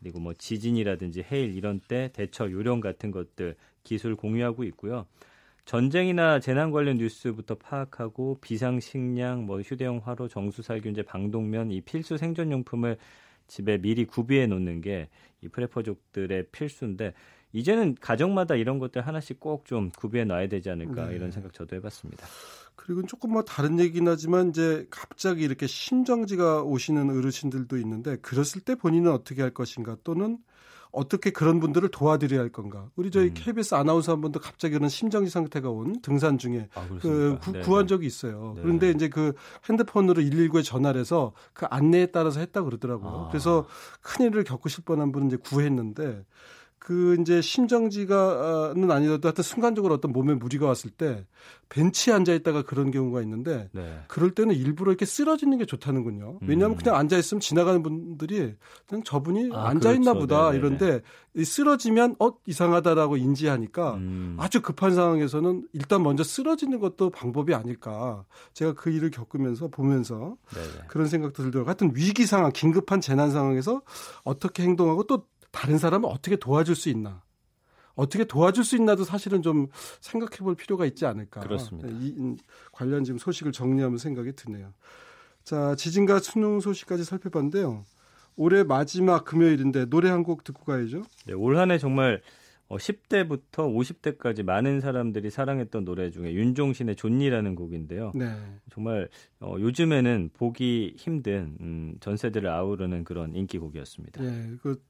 그리고 0.00 0.20
뭐 0.20 0.34
지진이라든지 0.34 1.24
해일 1.30 1.54
이런 1.54 1.80
때 1.80 2.10
대처 2.12 2.50
요령 2.50 2.80
같은 2.80 3.10
것들 3.10 3.56
기술 3.82 4.14
공유하고 4.14 4.64
있고요. 4.64 5.06
전쟁이나 5.66 6.40
재난 6.40 6.70
관련 6.72 6.96
뉴스부터 6.96 7.56
파악하고 7.56 8.38
비상 8.40 8.80
식량, 8.80 9.46
뭐 9.46 9.60
휴대용 9.60 10.00
화로, 10.02 10.26
정수살균제, 10.26 11.02
방독면 11.02 11.70
이 11.70 11.80
필수 11.80 12.16
생존 12.16 12.50
용품을 12.50 12.96
집에 13.46 13.78
미리 13.78 14.04
구비해 14.04 14.46
놓는 14.46 14.80
게 14.80 15.08
이 15.42 15.48
프레퍼족들의 15.48 16.46
필수인데 16.52 17.14
이제는 17.52 17.96
가정마다 18.00 18.54
이런 18.54 18.78
것들 18.78 19.06
하나씩 19.06 19.40
꼭 19.40 19.64
좀 19.64 19.90
구비해 19.90 20.24
놔야 20.24 20.48
되지 20.48 20.70
않을까 20.70 21.08
네. 21.08 21.16
이런 21.16 21.30
생각 21.30 21.52
저도 21.52 21.76
해봤습니다. 21.76 22.26
그리고 22.76 23.04
조금 23.06 23.32
뭐 23.32 23.42
다른 23.42 23.78
얘기긴 23.78 24.08
하지만 24.08 24.50
이제 24.50 24.86
갑자기 24.90 25.44
이렇게 25.44 25.66
심정지가 25.66 26.62
오시는 26.62 27.10
어르신들도 27.10 27.76
있는데 27.78 28.16
그랬을 28.16 28.62
때 28.62 28.74
본인은 28.74 29.10
어떻게 29.12 29.42
할 29.42 29.50
것인가 29.52 29.96
또는 30.02 30.38
어떻게 30.92 31.30
그런 31.30 31.60
분들을 31.60 31.88
도와드려야 31.90 32.40
할 32.40 32.50
건가? 32.50 32.88
우리 32.96 33.10
저희 33.10 33.28
음. 33.28 33.34
KBS 33.34 33.74
아나운서 33.74 34.12
한 34.12 34.20
분도 34.20 34.40
갑자기 34.40 34.74
그런 34.74 34.88
심정지 34.88 35.30
상태가 35.30 35.70
온 35.70 36.00
등산 36.02 36.38
중에 36.38 36.68
아, 36.74 36.86
그 37.00 37.38
구, 37.40 37.52
네, 37.52 37.60
구한 37.60 37.84
네. 37.84 37.88
적이 37.88 38.06
있어요. 38.06 38.54
네. 38.56 38.62
그런데 38.62 38.90
이제 38.90 39.08
그 39.08 39.32
핸드폰으로 39.68 40.22
119에 40.22 40.64
전화를 40.64 41.00
해서 41.00 41.32
그 41.52 41.66
안내에 41.66 42.06
따라서 42.06 42.40
했다 42.40 42.62
그러더라고요. 42.62 43.10
아. 43.10 43.28
그래서 43.28 43.66
큰 44.00 44.26
일을 44.26 44.44
겪으실 44.44 44.84
뻔한 44.84 45.12
분은 45.12 45.28
이제 45.28 45.36
구했는데 45.36 46.24
그 46.80 47.14
이제 47.20 47.42
심정지가는 47.42 48.90
아니더라도 48.90 49.28
하여튼 49.28 49.44
순간적으로 49.44 49.94
어떤 49.94 50.12
몸에 50.12 50.32
무리가 50.32 50.66
왔을 50.66 50.90
때 50.90 51.26
벤치에 51.68 52.14
앉아 52.14 52.32
있다가 52.32 52.62
그런 52.62 52.90
경우가 52.90 53.20
있는데 53.20 53.68
네. 53.72 54.00
그럴 54.08 54.30
때는 54.30 54.54
일부러 54.54 54.90
이렇게 54.90 55.04
쓰러지는 55.04 55.58
게 55.58 55.66
좋다는군요. 55.66 56.38
왜냐하면 56.40 56.76
음. 56.76 56.78
그냥 56.78 56.96
앉아 56.96 57.18
있으면 57.18 57.40
지나가는 57.40 57.82
분들이 57.82 58.54
그냥 58.88 59.04
저분이 59.04 59.50
아, 59.52 59.68
앉아 59.68 59.92
있나 59.92 60.14
그렇죠. 60.14 60.20
보다 60.20 60.50
네네. 60.50 60.58
이런데 60.58 61.02
쓰러지면 61.44 62.16
어 62.18 62.32
이상하다라고 62.46 63.18
인지하니까 63.18 63.94
음. 63.94 64.36
아주 64.40 64.62
급한 64.62 64.94
상황에서는 64.94 65.68
일단 65.74 66.02
먼저 66.02 66.24
쓰러지는 66.24 66.80
것도 66.80 67.10
방법이 67.10 67.54
아닐까. 67.54 68.24
제가 68.54 68.72
그 68.72 68.90
일을 68.90 69.10
겪으면서 69.10 69.68
보면서 69.68 70.36
네네. 70.54 70.86
그런 70.88 71.08
생각도 71.08 71.42
들더라고요. 71.42 71.68
하여튼 71.68 71.92
위기 71.94 72.24
상황, 72.24 72.50
긴급한 72.52 73.02
재난 73.02 73.30
상황에서 73.30 73.82
어떻게 74.24 74.62
행동하고 74.62 75.04
또 75.04 75.26
다른 75.50 75.78
사람을 75.78 76.08
어떻게 76.08 76.36
도와줄 76.36 76.74
수 76.76 76.88
있나. 76.88 77.22
어떻게 77.94 78.24
도와줄 78.24 78.64
수 78.64 78.76
있나도 78.76 79.04
사실은 79.04 79.42
좀 79.42 79.66
생각해 80.00 80.38
볼 80.38 80.54
필요가 80.54 80.86
있지 80.86 81.04
않을까. 81.06 81.40
그렇습니다. 81.40 81.88
이 81.90 82.36
관련 82.72 83.04
지금 83.04 83.18
소식을 83.18 83.52
정리하면 83.52 83.98
생각이 83.98 84.32
드네요. 84.36 84.72
자, 85.44 85.74
지진과 85.74 86.20
수능 86.20 86.60
소식까지 86.60 87.04
살펴봤는데요. 87.04 87.84
올해 88.36 88.62
마지막 88.62 89.24
금요일인데 89.24 89.86
노래 89.86 90.08
한 90.08 90.22
곡 90.22 90.44
듣고 90.44 90.64
가야죠. 90.64 91.02
네, 91.26 91.34
올 91.34 91.56
한해 91.58 91.78
정말 91.78 92.22
10대부터 92.70 93.58
어, 93.60 93.68
50대까지 93.68 94.44
많은 94.44 94.80
사람들이 94.80 95.28
사랑했던 95.30 95.84
노래 95.84 96.10
중에 96.10 96.32
윤종신의 96.34 96.94
존니라는 96.96 97.54
곡인데요. 97.56 98.12
네. 98.14 98.32
정말 98.72 99.08
어, 99.40 99.56
요즘에는 99.58 100.30
보기 100.34 100.94
힘든 100.96 101.56
음, 101.60 101.94
전 102.00 102.16
세대를 102.16 102.48
아우르는 102.48 103.02
그런 103.04 103.34
인기곡이었습니다. 103.34 104.22
네, 104.22 104.52
그 104.62 104.80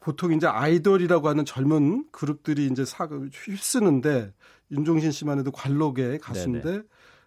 보통 0.00 0.32
이제 0.32 0.46
아이돌이라고 0.46 1.28
하는 1.28 1.44
젊은 1.44 2.04
그룹들이 2.10 2.66
이제 2.66 2.84
사 2.84 3.06
휩쓰는데 3.06 4.32
윤종신 4.70 5.10
씨만 5.10 5.38
해도 5.38 5.50
관록의 5.50 6.18
가수인데 6.18 6.62
네네. 6.62 6.82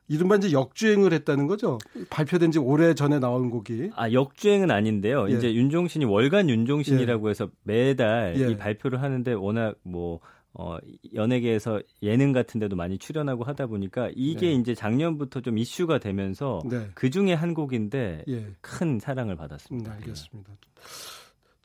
이른바 0.07 0.35
이제 0.35 0.51
역주행을 0.51 1.13
했다는 1.13 1.47
거죠. 1.47 1.77
발표된 2.09 2.51
지 2.51 2.59
오래 2.59 2.93
전에 2.93 3.19
나온 3.19 3.49
곡이. 3.49 3.91
아, 3.95 4.11
역주행은 4.11 4.69
아닌데요. 4.69 5.29
예. 5.29 5.35
이제 5.35 5.53
윤종신이 5.53 6.05
월간 6.05 6.49
윤종신이라고 6.49 7.27
예. 7.27 7.29
해서 7.29 7.49
매달 7.63 8.35
예. 8.37 8.51
이 8.51 8.57
발표를 8.57 9.01
하는데 9.01 9.33
워낙 9.33 9.75
뭐 9.83 10.19
어, 10.55 10.77
연예계에서 11.15 11.81
예능 12.03 12.31
같은 12.31 12.59
데도 12.59 12.75
많이 12.75 12.99
출연하고 12.99 13.43
하다 13.43 13.67
보니까 13.67 14.09
이게 14.13 14.47
네. 14.49 14.53
이제 14.53 14.75
작년부터 14.75 15.41
좀 15.41 15.57
이슈가 15.57 15.97
되면서 15.97 16.61
네. 16.69 16.89
그 16.93 17.09
중에 17.09 17.33
한 17.33 17.53
곡인데 17.53 18.25
예. 18.27 18.47
큰 18.61 18.99
사랑을 18.99 19.35
받았습니다. 19.35 19.91
음, 19.91 19.95
알겠습니다. 19.95 20.51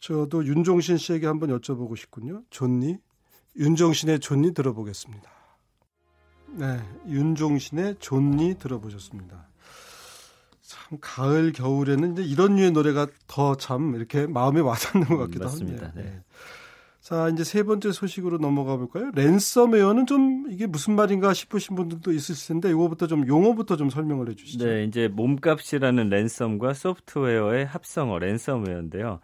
저도 0.01 0.45
윤종신 0.47 0.97
씨에게 0.97 1.27
한번 1.27 1.51
여쭤보고 1.59 1.97
싶군요. 1.97 2.43
존니? 2.51 2.99
윤종신의 3.57 4.21
존니 4.21 4.55
들어보겠습니다. 4.55 5.31
네, 6.55 6.81
윤종신의 7.09 7.97
존니 7.99 8.55
들어보셨습니다. 8.59 9.49
참 10.63 10.99
가을 11.01 11.53
겨울에는 11.53 12.13
이제 12.13 12.23
이런 12.23 12.57
류의 12.57 12.73
노래가 12.73 13.07
더 13.27 13.55
참 13.57 13.95
이렇게 13.95 14.27
마음에 14.27 14.61
와닿는 14.61 15.09
것 15.09 15.17
같기도 15.19 15.45
음, 15.45 15.47
맞습니다. 15.47 15.87
합니다. 15.87 16.01
네. 16.01 16.11
네. 16.11 16.23
자, 17.01 17.29
이제 17.31 17.43
세 17.43 17.63
번째 17.63 17.91
소식으로 17.91 18.37
넘어가 18.39 18.77
볼까요? 18.77 19.11
랜섬웨어는 19.15 20.05
좀 20.07 20.47
이게 20.51 20.67
무슨 20.67 20.95
말인가 20.95 21.33
싶으신 21.33 21.75
분들도 21.75 22.13
있을 22.13 22.35
텐데 22.47 22.69
이거부터 22.71 23.07
좀 23.07 23.27
용어부터 23.27 23.77
좀 23.77 23.89
설명을 23.89 24.29
해 24.29 24.35
주시죠. 24.35 24.67
네, 24.67 24.85
이제 24.85 25.09
몸값이라는 25.09 26.09
랜섬과 26.11 26.75
소프트웨어의 26.75 27.65
합성어 27.67 28.19
랜섬웨어인데요. 28.19 29.21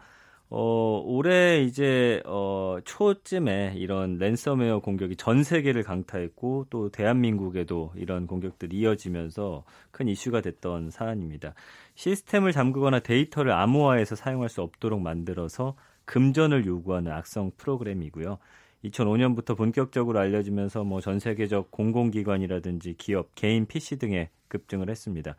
어, 0.49 1.01
올해 1.03 1.63
이제 1.63 2.21
어, 2.25 2.77
초쯤에 2.85 3.73
이런 3.77 4.17
랜섬웨어 4.19 4.79
공격이 4.79 5.15
전 5.15 5.43
세계를 5.43 5.83
강타했고 5.83 6.67
또 6.69 6.89
대한민국에도 6.89 7.91
이런 7.95 8.27
공격들이 8.27 8.77
이어지면서 8.77 9.63
큰 9.91 10.07
이슈가 10.07 10.41
됐던 10.41 10.91
사안입니다. 10.91 11.55
시스템을 11.95 12.51
잠그거나 12.51 12.99
데이터를 12.99 13.51
암호화해서 13.53 14.15
사용할 14.15 14.49
수 14.49 14.61
없도록 14.61 15.01
만들어서 15.01 15.75
금전을 16.05 16.65
요구하는 16.65 17.11
악성 17.11 17.51
프로그램이고요. 17.57 18.37
2005년부터 18.83 19.57
본격적으로 19.57 20.19
알려지면서 20.19 20.83
뭐 20.83 21.01
전 21.01 21.19
세계적 21.19 21.71
공공기관이라든지 21.71 22.95
기업, 22.99 23.33
개인 23.33 23.65
PC 23.65 23.97
등에 23.97 24.29
급증을 24.47 24.89
했습니다. 24.91 25.35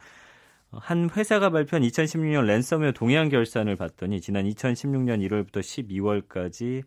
한 0.70 1.08
회사가 1.11 1.50
발표한 1.50 1.82
2016년 1.82 2.44
랜섬웨어 2.44 2.92
동향 2.92 3.28
결산을 3.28 3.76
봤더니 3.76 4.20
지난 4.20 4.44
2016년 4.44 5.26
1월부터 5.26 5.61
12월까지 5.61 6.82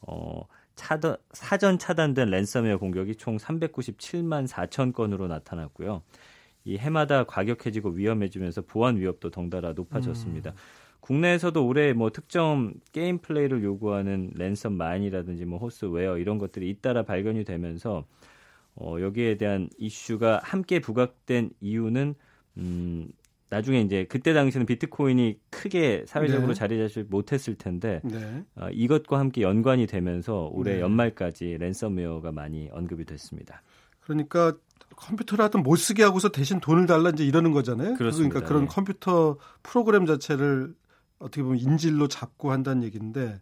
어, 0.00 0.46
차더, 0.74 1.18
사전 1.32 1.78
차단된 1.78 2.30
랜섬웨어 2.30 2.78
공격이 2.78 3.16
총 3.16 3.36
397만 3.36 4.46
4천 4.48 4.92
건으로 4.92 5.28
나타났고요. 5.28 6.02
이 6.64 6.78
해마다 6.78 7.24
과격해지고 7.24 7.90
위험해지면서 7.90 8.62
보안 8.62 8.96
위협도 8.96 9.30
덩달아 9.30 9.72
높아졌습니다. 9.72 10.50
음. 10.50 10.56
국내에서도 11.00 11.66
올해 11.66 11.92
뭐 11.92 12.10
특정 12.10 12.72
게임 12.92 13.18
플레이를 13.18 13.62
요구하는 13.62 14.30
랜섬 14.34 14.72
마인이라든지 14.72 15.44
뭐 15.44 15.58
호스웨어 15.58 16.16
이런 16.16 16.38
것들이 16.38 16.70
잇따라 16.70 17.02
발견이 17.02 17.44
되면서 17.44 18.06
어, 18.74 18.96
여기에 18.98 19.36
대한 19.36 19.68
이슈가 19.76 20.40
함께 20.42 20.80
부각된 20.80 21.50
이유는 21.60 22.14
음, 22.56 23.08
나중에 23.54 23.80
이제 23.82 24.04
그때 24.08 24.32
당시는 24.32 24.66
비트코인이 24.66 25.38
크게 25.50 26.04
사회적으로 26.08 26.48
네. 26.48 26.54
자리 26.54 26.76
잡지 26.78 27.04
못했을 27.08 27.54
텐데 27.54 28.00
네. 28.02 28.44
어, 28.56 28.68
이것과 28.72 29.18
함께 29.18 29.42
연관이 29.42 29.86
되면서 29.86 30.48
올해 30.52 30.74
네. 30.74 30.80
연말까지 30.80 31.58
랜섬웨어가 31.60 32.32
많이 32.32 32.68
언급이 32.72 33.04
됐습니다. 33.04 33.62
그러니까 34.00 34.54
컴퓨터를 34.96 35.44
하여튼 35.44 35.62
못 35.62 35.76
쓰게 35.76 36.02
하고서 36.02 36.30
대신 36.30 36.58
돈을 36.58 36.86
달라 36.86 37.10
이제 37.10 37.24
이러는 37.24 37.52
거잖아요. 37.52 37.94
그렇습니다. 37.94 38.34
그러니까 38.34 38.48
그런 38.48 38.62
네. 38.62 38.68
컴퓨터 38.68 39.38
프로그램 39.62 40.04
자체를 40.06 40.74
어떻게 41.20 41.44
보면 41.44 41.58
인질로 41.58 42.08
잡고 42.08 42.50
한다는 42.50 42.82
얘기인데 42.82 43.40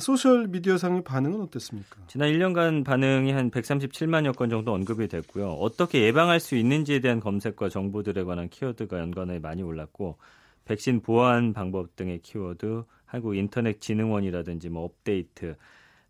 소셜 0.00 0.48
미디어상의 0.48 1.04
반응은 1.04 1.40
어땠습니까? 1.42 1.96
지난 2.06 2.30
1년간 2.30 2.84
반응이 2.84 3.32
한 3.32 3.50
137만여 3.50 4.36
건 4.36 4.50
정도 4.50 4.72
언급이 4.72 5.08
됐고요. 5.08 5.52
어떻게 5.52 6.02
예방할 6.02 6.40
수 6.40 6.56
있는지에 6.56 7.00
대한 7.00 7.20
검색과 7.20 7.68
정보들에 7.68 8.24
관한 8.24 8.48
키워드가 8.48 8.98
연관에 8.98 9.38
많이 9.38 9.62
올랐고 9.62 10.18
백신 10.64 11.02
보안 11.02 11.52
방법 11.52 11.96
등의 11.96 12.20
키워드, 12.20 12.84
한국 13.04 13.36
인터넷 13.36 13.80
진흥원이라든지 13.80 14.68
뭐 14.68 14.84
업데이트, 14.84 15.56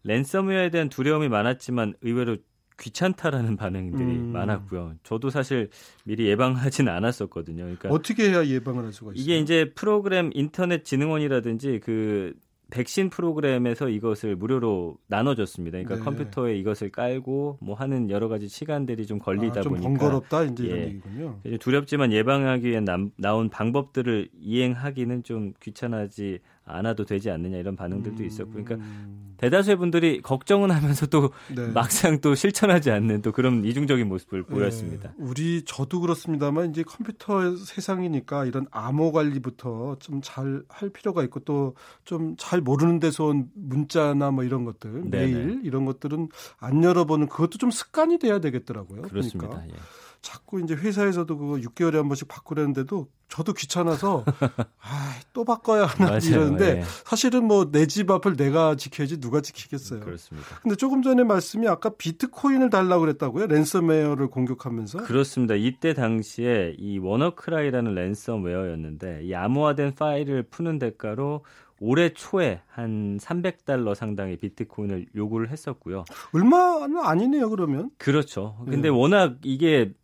랜섬웨어에 0.04 0.70
대한 0.70 0.88
두려움이 0.88 1.28
많았지만 1.28 1.94
의외로 2.02 2.36
귀찮다라는 2.78 3.56
반응들이 3.56 4.04
음. 4.04 4.32
많았고요. 4.32 4.94
저도 5.02 5.30
사실 5.30 5.68
미리 6.04 6.26
예방하진 6.26 6.88
않았었거든요. 6.88 7.62
그러니까 7.64 7.90
어떻게 7.90 8.30
해야 8.30 8.44
예방을 8.44 8.84
할 8.84 8.92
수가 8.92 9.12
있어요? 9.12 9.22
이게 9.22 9.38
이제 9.38 9.70
프로그램 9.74 10.30
인터넷 10.34 10.84
진흥원이라든지 10.84 11.80
그 11.84 12.34
백신 12.70 13.10
프로그램에서 13.10 13.88
이것을 13.88 14.36
무료로 14.36 14.96
나눠줬습니다. 15.06 15.78
그러니까 15.78 15.96
네. 15.96 16.02
컴퓨터에 16.02 16.56
이것을 16.56 16.90
깔고 16.90 17.58
뭐 17.60 17.74
하는 17.74 18.10
여러 18.10 18.28
가지 18.28 18.48
시간들이 18.48 19.06
좀 19.06 19.18
걸리다 19.18 19.60
아, 19.60 19.62
좀 19.62 19.72
보니까 19.72 19.88
번거롭다 19.88 20.44
이제 20.44 20.64
예, 20.64 20.68
이런 20.68 20.80
얘기군요. 20.82 21.40
두렵지만 21.58 22.12
예방하기 22.12 22.68
위해 22.68 22.80
나온 23.16 23.48
방법들을 23.50 24.28
이행하기는 24.40 25.22
좀 25.24 25.52
귀찮아지 25.60 26.40
않아도 26.76 27.04
되지 27.04 27.30
않느냐 27.30 27.58
이런 27.58 27.76
반응들도 27.76 28.22
음... 28.22 28.26
있었고 28.26 28.52
그러니까 28.52 28.76
대다수의 29.40 29.76
분들이 29.76 30.20
걱정은 30.20 30.70
하면서 30.70 31.06
또 31.06 31.30
네. 31.56 31.66
막상 31.68 32.20
또 32.20 32.34
실천하지 32.34 32.90
않는 32.90 33.22
또 33.22 33.32
그런 33.32 33.64
이중적인 33.64 34.06
모습을 34.06 34.44
네. 34.46 34.54
보였습니다. 34.54 35.14
우리 35.16 35.64
저도 35.64 36.00
그렇습니다만 36.00 36.68
이제 36.68 36.82
컴퓨터 36.82 37.56
세상이니까 37.56 38.44
이런 38.44 38.66
암호 38.70 39.12
관리부터 39.12 39.96
좀 39.98 40.20
잘 40.20 40.62
할 40.68 40.90
필요가 40.90 41.22
있고 41.24 41.40
또 41.40 41.74
좀 42.04 42.36
잘 42.36 42.60
모르는 42.60 43.00
데서 43.00 43.28
온 43.28 43.48
문자나 43.54 44.30
뭐 44.30 44.44
이런 44.44 44.66
것들 44.66 45.04
메일 45.06 45.62
이런 45.64 45.86
것들은 45.86 46.28
안 46.58 46.84
열어보는 46.84 47.28
그것도 47.28 47.56
좀 47.56 47.70
습관이 47.70 48.18
돼야 48.18 48.40
되겠더라고요. 48.40 49.02
그렇습니다. 49.02 49.48
그러니까. 49.48 49.74
예. 49.74 49.80
자꾸 50.22 50.60
이제 50.60 50.74
회사에서도 50.74 51.36
그거 51.38 51.54
6개월에 51.54 51.94
한 51.94 52.08
번씩 52.08 52.28
바꾸려는데도 52.28 53.08
저도 53.28 53.52
귀찮아서 53.54 54.24
아, 54.82 55.14
또 55.32 55.44
바꿔야 55.44 55.86
하나. 55.86 56.18
이러는데 56.18 56.74
네. 56.74 56.82
사실은 57.04 57.44
뭐 57.44 57.70
내 57.70 57.86
집 57.86 58.10
앞을 58.10 58.36
내가 58.36 58.74
지켜야지 58.76 59.18
누가 59.20 59.40
지키겠어요. 59.40 60.00
그렇습니다. 60.00 60.48
근데 60.62 60.76
조금 60.76 61.02
전에 61.02 61.22
말씀이 61.24 61.66
아까 61.68 61.90
비트코인을 61.90 62.68
달라고 62.70 63.00
그랬다고요? 63.02 63.46
랜섬웨어를 63.46 64.28
공격하면서? 64.28 65.04
그렇습니다. 65.04 65.54
이때 65.54 65.94
당시에 65.94 66.74
이 66.78 66.98
워너크라이라는 66.98 67.94
랜섬웨어였는데 67.94 69.20
이 69.24 69.34
암호화된 69.34 69.94
파일을 69.94 70.44
푸는 70.44 70.78
대가로 70.78 71.44
올해 71.82 72.12
초에 72.12 72.60
한 72.68 73.16
300달러 73.18 73.94
상당의 73.94 74.36
비트코인을 74.36 75.06
요구를 75.16 75.48
했었고요. 75.50 76.04
얼마는 76.34 76.98
아니네요, 76.98 77.48
그러면. 77.48 77.90
그렇죠. 77.96 78.58
근데 78.66 78.82
네. 78.82 78.88
워낙 78.88 79.38
이게 79.44 79.94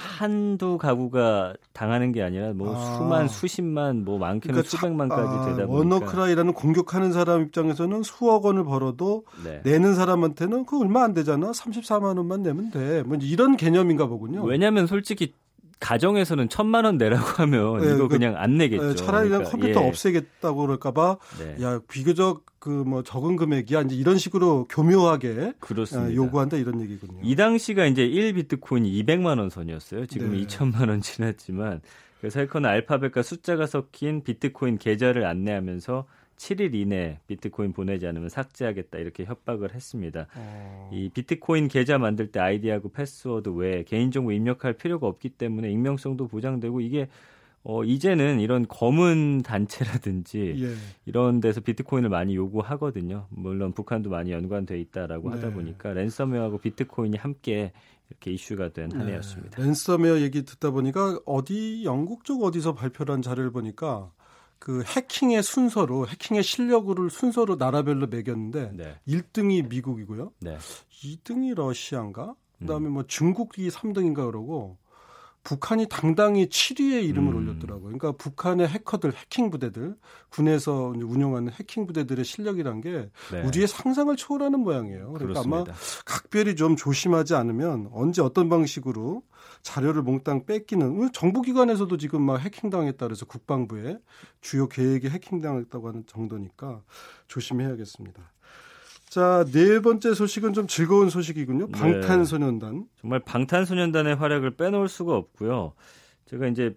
한두 0.00 0.78
가구가 0.78 1.54
당하는 1.74 2.12
게 2.12 2.22
아니라 2.22 2.52
뭐 2.54 2.74
아. 2.74 2.96
수만 2.96 3.28
수십만 3.28 4.04
뭐 4.04 4.18
많게는 4.18 4.54
그러니까 4.54 4.68
수백만까지 4.70 5.22
아, 5.22 5.44
되다 5.44 5.66
보니까 5.66 5.72
워너크라이라는 5.72 6.52
공격하는 6.54 7.12
사람 7.12 7.42
입장에서는 7.42 8.02
수억 8.02 8.46
원을 8.46 8.64
벌어도 8.64 9.24
네. 9.44 9.60
내는 9.64 9.94
사람한테는 9.94 10.64
그 10.64 10.80
얼마 10.80 11.04
안 11.04 11.12
되잖아 11.14 11.50
34만 11.50 12.16
원만 12.16 12.42
내면 12.42 12.70
돼 12.70 13.02
뭐 13.02 13.16
이런 13.20 13.56
개념인가 13.56 14.06
보군요. 14.06 14.42
왜냐하면 14.44 14.86
솔직히 14.86 15.34
가정에서는 15.80 16.48
천만 16.48 16.84
원 16.84 16.98
내라고 16.98 17.24
하면 17.42 17.80
네, 17.80 17.94
이거 17.94 18.06
그, 18.06 18.16
그냥 18.16 18.50
안 18.50 18.58
내겠죠. 18.58 18.88
네, 18.88 18.94
차라리 18.94 19.28
그냥 19.28 19.44
그러니까, 19.44 19.50
컴퓨터 19.50 19.82
예. 19.82 19.88
없애겠다고 19.88 20.60
그럴까봐 20.60 21.16
네. 21.38 21.64
야 21.64 21.80
비교적 21.88 22.44
그 22.60 22.84
뭐 22.84 23.02
적은 23.02 23.36
금액이야 23.36 23.82
이제 23.82 23.94
이런 23.96 24.18
식으로 24.18 24.66
교묘하게 24.68 25.54
그렇습니다. 25.60 26.14
요구한다 26.14 26.58
이런 26.58 26.80
얘기군요. 26.82 27.20
이 27.22 27.34
당시가 27.34 27.86
이제 27.86 28.04
1 28.04 28.34
비트코인이 28.34 29.02
200만 29.02 29.38
원 29.38 29.48
선이었어요. 29.48 30.06
지금 30.06 30.32
네. 30.32 30.44
2천만 30.44 30.88
원 30.90 31.00
지났지만 31.00 31.80
그래서 32.20 32.40
해커는 32.40 32.68
알파벳과 32.68 33.22
숫자가 33.22 33.66
섞인 33.66 34.22
비트코인 34.22 34.76
계좌를 34.76 35.24
안내하면서 35.24 36.04
7일 36.40 36.74
이내 36.74 37.20
비트코인 37.26 37.74
보내지 37.74 38.06
않으면 38.06 38.30
삭제하겠다 38.30 38.96
이렇게 38.96 39.26
협박을 39.26 39.74
했습니다. 39.74 40.26
어... 40.34 40.90
이 40.90 41.10
비트코인 41.10 41.68
계좌 41.68 41.98
만들 41.98 42.32
때 42.32 42.40
아이디하고 42.40 42.92
패스워드 42.92 43.50
외에 43.50 43.84
개인정보 43.84 44.32
입력할 44.32 44.72
필요가 44.72 45.06
없기 45.06 45.28
때문에 45.30 45.70
익명성도 45.70 46.28
보장되고 46.28 46.80
이게 46.80 47.08
어, 47.62 47.84
이제는 47.84 48.40
이런 48.40 48.66
검은 48.66 49.42
단체라든지 49.42 50.54
예. 50.62 50.74
이런 51.04 51.40
데서 51.40 51.60
비트코인을 51.60 52.08
많이 52.08 52.34
요구하거든요. 52.34 53.26
물론 53.28 53.72
북한도 53.72 54.08
많이 54.08 54.32
연관돼 54.32 54.80
있다라고 54.80 55.28
네. 55.28 55.36
하다 55.36 55.52
보니까 55.52 55.92
랜섬웨어하고 55.92 56.56
비트코인이 56.56 57.18
함께 57.18 57.72
이렇게 58.08 58.32
이슈가 58.32 58.70
된한 58.70 59.04
네. 59.04 59.12
해였습니다. 59.12 59.62
랜섬웨어 59.62 60.22
얘기 60.22 60.42
듣다 60.46 60.70
보니까 60.70 61.20
어디 61.26 61.84
영국 61.84 62.24
쪽 62.24 62.44
어디서 62.44 62.74
발표한 62.74 63.20
자료를 63.20 63.50
보니까 63.52 64.10
그 64.60 64.84
해킹의 64.84 65.42
순서로 65.42 66.06
해킹의 66.06 66.42
실력을 66.42 67.10
순서로 67.10 67.56
나라별로 67.56 68.06
매겼는데 68.06 68.72
네. 68.74 69.00
1등이 69.08 69.68
미국이고요. 69.68 70.32
네. 70.40 70.58
2등이 71.02 71.54
러시아인가? 71.54 72.34
그다음에 72.58 72.88
음. 72.88 72.92
뭐 72.92 73.02
중국이 73.04 73.68
3등인가 73.70 74.26
그러고 74.26 74.76
북한이 75.42 75.86
당당히 75.88 76.46
7위에 76.46 77.02
이름을 77.04 77.32
음. 77.32 77.38
올렸더라고요. 77.38 77.84
그러니까 77.84 78.12
북한의 78.12 78.68
해커들, 78.68 79.14
해킹 79.14 79.50
부대들, 79.50 79.96
군에서 80.28 80.92
운영하는 80.94 81.50
해킹 81.52 81.86
부대들의 81.86 82.24
실력이란 82.24 82.80
게 82.80 83.10
네. 83.32 83.42
우리의 83.42 83.66
상상을 83.66 84.14
초월하는 84.16 84.60
모양이에요. 84.60 85.12
그러니까 85.12 85.40
그렇습니다. 85.40 85.56
아마 85.56 85.78
각별히 86.04 86.56
좀 86.56 86.76
조심하지 86.76 87.34
않으면 87.34 87.88
언제 87.92 88.22
어떤 88.22 88.48
방식으로 88.48 89.22
자료를 89.62 90.02
몽땅 90.02 90.46
뺏기는 90.46 91.10
정부기관에서도 91.12 91.96
지금 91.96 92.22
막 92.22 92.40
해킹당했다 92.40 93.06
그래서 93.06 93.24
국방부에 93.26 93.98
주요 94.40 94.68
계획이 94.68 95.08
해킹당했다고 95.08 95.88
하는 95.88 96.04
정도니까 96.06 96.82
조심해야겠습니다. 97.28 98.32
자, 99.10 99.44
네 99.52 99.80
번째 99.82 100.14
소식은 100.14 100.52
좀 100.52 100.68
즐거운 100.68 101.10
소식이군요. 101.10 101.66
네. 101.66 101.72
방탄소년단. 101.72 102.74
네. 102.76 102.82
정말 103.00 103.18
방탄소년단의 103.20 104.14
활약을 104.14 104.52
빼놓을 104.52 104.88
수가 104.88 105.16
없고요. 105.16 105.72
제가 106.26 106.46
이제 106.46 106.76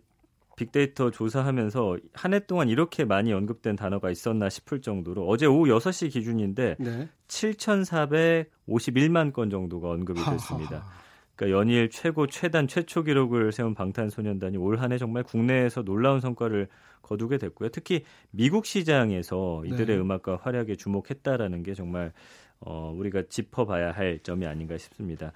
빅데이터 0.55 1.11
조사하면서 1.11 1.97
한 2.13 2.33
해 2.33 2.39
동안 2.39 2.69
이렇게 2.69 3.05
많이 3.05 3.31
언급된 3.31 3.75
단어가 3.75 4.09
있었나 4.09 4.49
싶을 4.49 4.81
정도로 4.81 5.27
어제 5.27 5.45
오후 5.45 5.67
6시 5.67 6.11
기준인데 6.11 6.77
네. 6.79 7.07
7,451만 7.27 9.31
건 9.31 9.51
정도가 9.51 9.91
언급이 9.91 10.19
됐습니다. 10.23 10.77
하하. 10.77 10.91
그러니까 11.35 11.57
연일 11.57 11.89
최고 11.89 12.27
최단 12.27 12.67
최초 12.67 13.03
기록을 13.03 13.51
세운 13.51 13.73
방탄소년단이 13.73 14.57
올 14.57 14.77
한해 14.77 14.97
정말 14.97 15.23
국내에서 15.23 15.83
놀라운 15.83 16.19
성과를 16.19 16.67
거두게 17.01 17.37
됐고요. 17.37 17.69
특히 17.69 18.03
미국 18.31 18.65
시장에서 18.65 19.63
이들의 19.65 19.87
네. 19.87 19.97
음악과 19.97 20.37
활약에 20.41 20.75
주목했다라는 20.75 21.63
게 21.63 21.73
정말 21.73 22.13
어, 22.59 22.93
우리가 22.95 23.23
짚어봐야 23.29 23.91
할 23.91 24.19
점이 24.19 24.45
아닌가 24.45 24.77
싶습니다. 24.77 25.33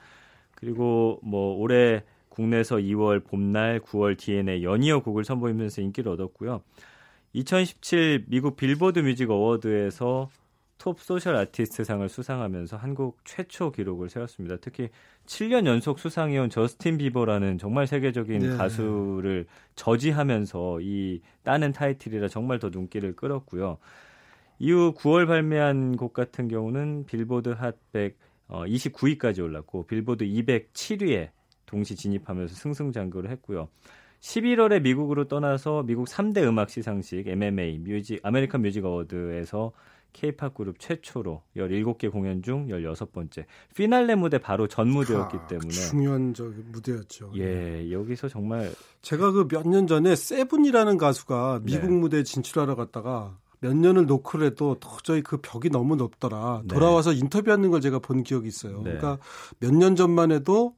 그리고 0.55 1.19
뭐 1.23 1.55
올해 1.55 2.03
국내에서 2.29 2.77
2월 2.77 3.23
봄날, 3.23 3.79
9월 3.79 4.17
DNA 4.17 4.63
연이어 4.63 5.01
곡을 5.01 5.23
선보이면서 5.25 5.81
인기를 5.81 6.11
얻었고요. 6.11 6.61
2017 7.33 8.25
미국 8.27 8.55
빌보드 8.55 8.99
Music 8.99 9.29
Award에서 9.29 10.29
Top 10.77 10.99
Social 10.99 11.35
Artist 11.35 11.83
상을 11.83 12.07
수상하면서 12.07 12.77
한국 12.77 13.17
최초 13.25 13.71
기록을 13.71 14.09
세웠습니다. 14.09 14.57
특히 14.61 14.89
7년 15.25 15.65
연속 15.65 15.99
수상해온 15.99 16.49
저스틴 16.49 16.97
비버라는 16.97 17.57
정말 17.57 17.87
세계적인 17.87 18.39
네. 18.39 18.57
가수를 18.57 19.47
저지하면서 19.75 20.79
이 20.81 21.21
따는 21.43 21.71
타이틀이라 21.71 22.27
정말 22.27 22.59
더 22.59 22.69
눈길을 22.69 23.15
끌었고요. 23.15 23.77
이후 24.59 24.93
9월 24.95 25.27
발매한 25.27 25.97
곡 25.97 26.13
같은 26.13 26.47
경우는 26.47 27.05
빌보드 27.05 27.55
핫100 27.55 28.13
어, 28.49 28.63
29위까지 28.65 29.43
올랐고 29.43 29.87
빌보드 29.87 30.25
200 30.25 30.70
7위에 30.70 31.29
동시 31.65 31.95
진입하면서 31.95 32.55
승승장구를 32.55 33.29
했고요. 33.31 33.67
11월에 34.19 34.81
미국으로 34.81 35.27
떠나서 35.27 35.83
미국 35.83 36.07
3대 36.07 36.43
음악 36.43 36.69
시상식 36.69 37.27
MMA 37.27 37.79
뮤직 37.79 38.19
아메리칸 38.23 38.61
뮤직 38.61 38.83
어워드에서 38.83 39.73
케이팝 40.13 40.53
그룹 40.55 40.79
최초로 40.79 41.43
17개 41.55 42.11
공연 42.11 42.41
중 42.41 42.67
16번째 42.67 43.45
피날레 43.75 44.15
무대 44.15 44.37
바로 44.39 44.67
전 44.67 44.89
무대였기 44.89 45.37
아, 45.37 45.47
때문에 45.47 45.69
중요한 45.69 46.33
저 46.33 46.45
무대였죠. 46.71 47.31
예, 47.35 47.91
여기서 47.91 48.27
정말 48.29 48.71
제가 49.01 49.31
그 49.31 49.47
몇 49.47 49.65
년 49.67 49.85
전에 49.87 50.15
세븐이라는 50.15 50.97
가수가 50.97 51.61
미국 51.63 51.91
네. 51.91 51.97
무대에 51.99 52.23
진출하러 52.23 52.75
갔다가 52.75 53.37
몇 53.59 53.75
년을 53.75 54.05
노크를 54.05 54.47
해도 54.47 54.77
도저히 54.79 55.21
그 55.21 55.37
벽이 55.41 55.69
너무 55.71 55.95
높더라. 55.95 56.61
네. 56.63 56.67
돌아와서 56.73 57.11
인터뷰하는 57.13 57.71
걸 57.71 57.81
제가 57.81 57.99
본 57.99 58.23
기억이 58.23 58.47
있어요. 58.47 58.77
네. 58.83 58.97
그러니까 58.97 59.17
몇 59.59 59.71
년 59.73 59.95
전만 59.95 60.31
해도 60.31 60.75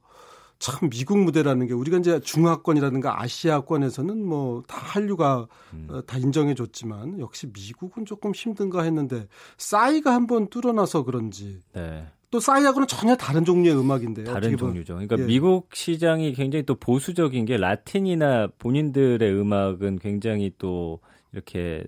참 0.60 0.90
미국 0.90 1.18
무대라는 1.18 1.66
게 1.66 1.74
우리가 1.74 1.98
이제 1.98 2.20
중화권이라든가 2.20 3.20
아시아권에서는 3.20 4.24
뭐 4.24 4.62
다 4.68 4.76
한류가 4.76 5.48
음. 5.72 5.86
어, 5.90 6.02
다 6.02 6.18
인정해 6.18 6.54
줬지만 6.54 7.18
역시 7.18 7.48
미국은 7.52 8.04
조금 8.04 8.32
힘든가 8.32 8.82
했는데 8.82 9.26
싸이가 9.58 10.14
한번 10.14 10.48
뚫어놔서 10.48 11.04
그런지 11.04 11.60
네. 11.72 12.04
또 12.30 12.38
싸이하고는 12.38 12.86
전혀 12.86 13.16
다른 13.16 13.44
종류의 13.44 13.76
음악인데요. 13.76 14.26
다른 14.26 14.56
종류죠. 14.56 14.94
그러니까 14.94 15.18
예. 15.18 15.24
미국 15.24 15.74
시장이 15.74 16.34
굉장히 16.34 16.64
또 16.64 16.76
보수적인 16.76 17.44
게 17.44 17.56
라틴이나 17.56 18.48
본인들의 18.58 19.32
음악은 19.32 19.98
굉장히 19.98 20.52
또 20.58 21.00
이렇게 21.32 21.84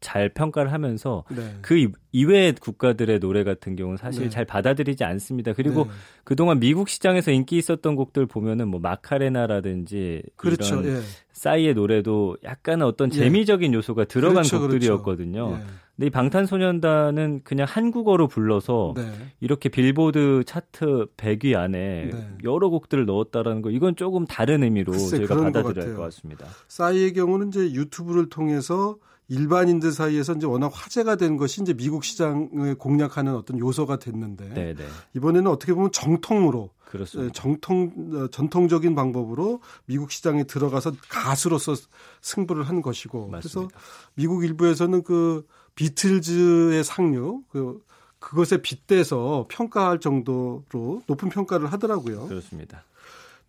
잘 0.00 0.28
평가를 0.30 0.72
하면서 0.72 1.24
네. 1.30 1.56
그 1.60 1.90
이외의 2.12 2.54
국가들의 2.54 3.20
노래 3.20 3.44
같은 3.44 3.76
경우는 3.76 3.96
사실 3.96 4.24
네. 4.24 4.30
잘 4.30 4.44
받아들이지 4.44 5.04
않습니다. 5.04 5.52
그리고 5.52 5.84
네. 5.84 5.90
그동안 6.24 6.58
미국 6.58 6.88
시장에서 6.88 7.30
인기 7.30 7.58
있었던 7.58 7.94
곡들 7.96 8.26
보면은 8.26 8.68
뭐 8.68 8.80
마카레나라든지 8.80 10.22
그렇죠. 10.36 10.80
이런 10.80 10.96
예. 10.96 11.00
싸이의 11.32 11.74
노래도 11.74 12.36
약간 12.44 12.82
어떤 12.82 13.12
예. 13.12 13.16
재미적인 13.18 13.74
요소가 13.74 14.04
들어간 14.04 14.36
그렇죠, 14.42 14.58
그렇죠. 14.58 14.72
곡들이었거든요. 14.72 15.46
그렇죠. 15.48 15.62
예. 15.64 15.66
근데 15.96 16.06
이 16.06 16.10
방탄소년단은 16.10 17.42
그냥 17.44 17.66
한국어로 17.68 18.26
불러서 18.28 18.94
네. 18.96 19.12
이렇게 19.40 19.68
빌보드 19.68 20.44
차트 20.46 21.08
100위 21.16 21.54
안에 21.56 22.10
네. 22.12 22.28
여러 22.44 22.70
곡들을 22.70 23.04
넣었다라는 23.04 23.60
거 23.60 23.70
이건 23.70 23.96
조금 23.96 24.24
다른 24.26 24.62
의미로 24.62 24.92
글쎄, 24.92 25.18
저희가 25.18 25.36
받아들여야 25.36 25.88
할 25.88 25.94
것 25.96 26.02
같습니다. 26.04 26.46
싸이의 26.68 27.12
경우는 27.12 27.48
이제 27.48 27.72
유튜브를 27.72 28.30
통해서 28.30 28.96
일반인들 29.30 29.92
사이에서 29.92 30.34
이제 30.34 30.46
워낙 30.46 30.70
화제가 30.74 31.14
된 31.16 31.36
것이 31.36 31.62
이제 31.62 31.72
미국 31.72 32.04
시장을 32.04 32.74
공략하는 32.74 33.34
어떤 33.34 33.58
요소가 33.58 33.98
됐는데 33.98 34.48
네네. 34.52 34.74
네. 34.74 34.86
이번에는 35.14 35.50
어떻게 35.50 35.72
보면 35.72 35.92
정통으로 35.92 36.70
그렇습니다. 36.84 37.32
정통 37.32 37.92
어, 38.14 38.26
전통적인 38.28 38.96
방법으로 38.96 39.60
미국 39.86 40.10
시장에 40.10 40.42
들어가서 40.44 40.92
가수로서 41.08 41.74
승부를 42.20 42.64
한 42.64 42.82
것이고 42.82 43.28
맞습니다. 43.28 43.38
그래서 43.40 43.68
미국 44.14 44.44
일부에서는 44.44 45.04
그 45.04 45.46
비틀즈의 45.76 46.82
상류 46.82 47.44
그 47.50 47.80
그것에 48.18 48.60
빗대서 48.60 49.46
평가할 49.48 50.00
정도로 50.00 51.02
높은 51.06 51.30
평가를 51.30 51.72
하더라고요. 51.72 52.26
그렇습니다. 52.26 52.84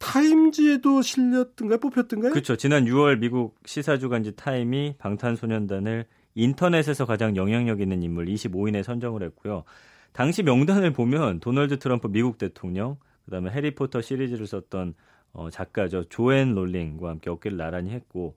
타임지에도 0.01 1.01
실렸던가요? 1.01 1.77
뽑혔던가요? 1.79 2.31
그렇죠. 2.31 2.57
지난 2.57 2.85
6월 2.85 3.19
미국 3.19 3.55
시사주간지 3.65 4.35
타임이 4.35 4.95
방탄소년단을 4.97 6.05
인터넷에서 6.35 7.05
가장 7.05 7.35
영향력 7.35 7.81
있는 7.81 8.01
인물 8.01 8.25
25인에 8.25 8.83
선정을 8.83 9.23
했고요. 9.23 9.63
당시 10.11 10.43
명단을 10.43 10.91
보면 10.91 11.39
도널드 11.39 11.79
트럼프 11.79 12.07
미국 12.07 12.37
대통령, 12.37 12.97
그다음에 13.25 13.51
해리포터 13.51 14.01
시리즈를 14.01 14.47
썼던 14.47 14.95
어, 15.33 15.49
작가죠 15.49 16.03
조앤 16.05 16.53
롤링과 16.53 17.07
함께 17.07 17.29
어깨를 17.29 17.57
나란히 17.57 17.91
했고 17.91 18.35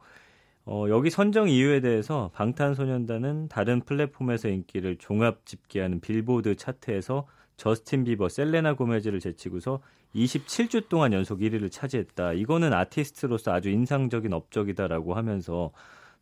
어, 0.67 0.87
여기 0.89 1.11
선정 1.11 1.49
이유에 1.49 1.81
대해서 1.81 2.31
방탄소년단은 2.35 3.49
다른 3.49 3.81
플랫폼에서 3.81 4.49
인기를 4.49 4.97
종합 4.97 5.45
집계하는 5.45 6.01
빌보드 6.01 6.55
차트에서 6.57 7.27
저스틴 7.57 8.05
비버, 8.05 8.29
셀레나 8.29 8.75
고메즈를 8.75 9.21
제치고서 9.21 9.81
27주 10.15 10.89
동안 10.89 11.13
연속 11.13 11.41
1위를 11.41 11.71
차지했다. 11.71 12.33
이거는 12.35 12.73
아티스트로서 12.73 13.53
아주 13.53 13.71
인상적인 13.71 14.33
업적이다라고 14.33 15.15
하면서 15.15 15.73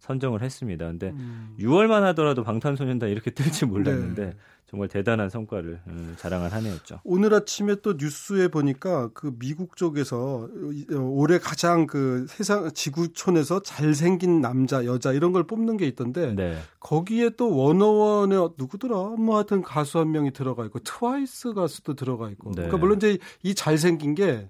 선정을 0.03 0.43
했습니다. 0.43 0.85
근데 0.87 1.11
음. 1.11 1.55
6월만 1.61 2.01
하더라도 2.01 2.43
방탄소년단 2.43 3.09
이렇게 3.09 3.31
뜰지 3.31 3.67
몰랐는데 3.67 4.25
네. 4.25 4.37
정말 4.67 4.89
대단한 4.89 5.29
성과를 5.29 5.81
음, 5.87 6.15
자랑한 6.19 6.51
한 6.51 6.65
해였죠. 6.65 7.01
오늘 7.05 7.35
아침에 7.35 7.77
또 7.83 7.93
뉴스에 7.93 8.49
보니까 8.49 9.11
그 9.13 9.33
미국 9.39 9.77
쪽에서 9.77 10.49
올해 10.91 11.39
가장 11.39 11.87
그 11.87 12.27
세상 12.29 12.73
지구촌에서 12.73 13.61
잘생긴 13.63 14.41
남자 14.41 14.85
여자 14.87 15.13
이런 15.13 15.33
걸 15.33 15.45
뽑는 15.45 15.77
게 15.77 15.87
있던데 15.87 16.35
네. 16.35 16.59
거기에 16.81 17.31
또 17.37 17.55
원어원의 17.55 18.49
누구더라 18.57 18.95
뭐 19.19 19.37
하여튼 19.37 19.63
가수 19.63 19.99
한 19.99 20.11
명이 20.11 20.33
들어가 20.33 20.65
있고 20.65 20.79
트와이스 20.81 21.53
가수도 21.53 21.95
들어가 21.95 22.31
있고 22.31 22.51
네. 22.51 22.63
그러니까 22.63 22.79
물론 22.79 22.97
이제 22.97 23.19
이 23.43 23.55
잘생긴 23.55 24.15
게 24.15 24.49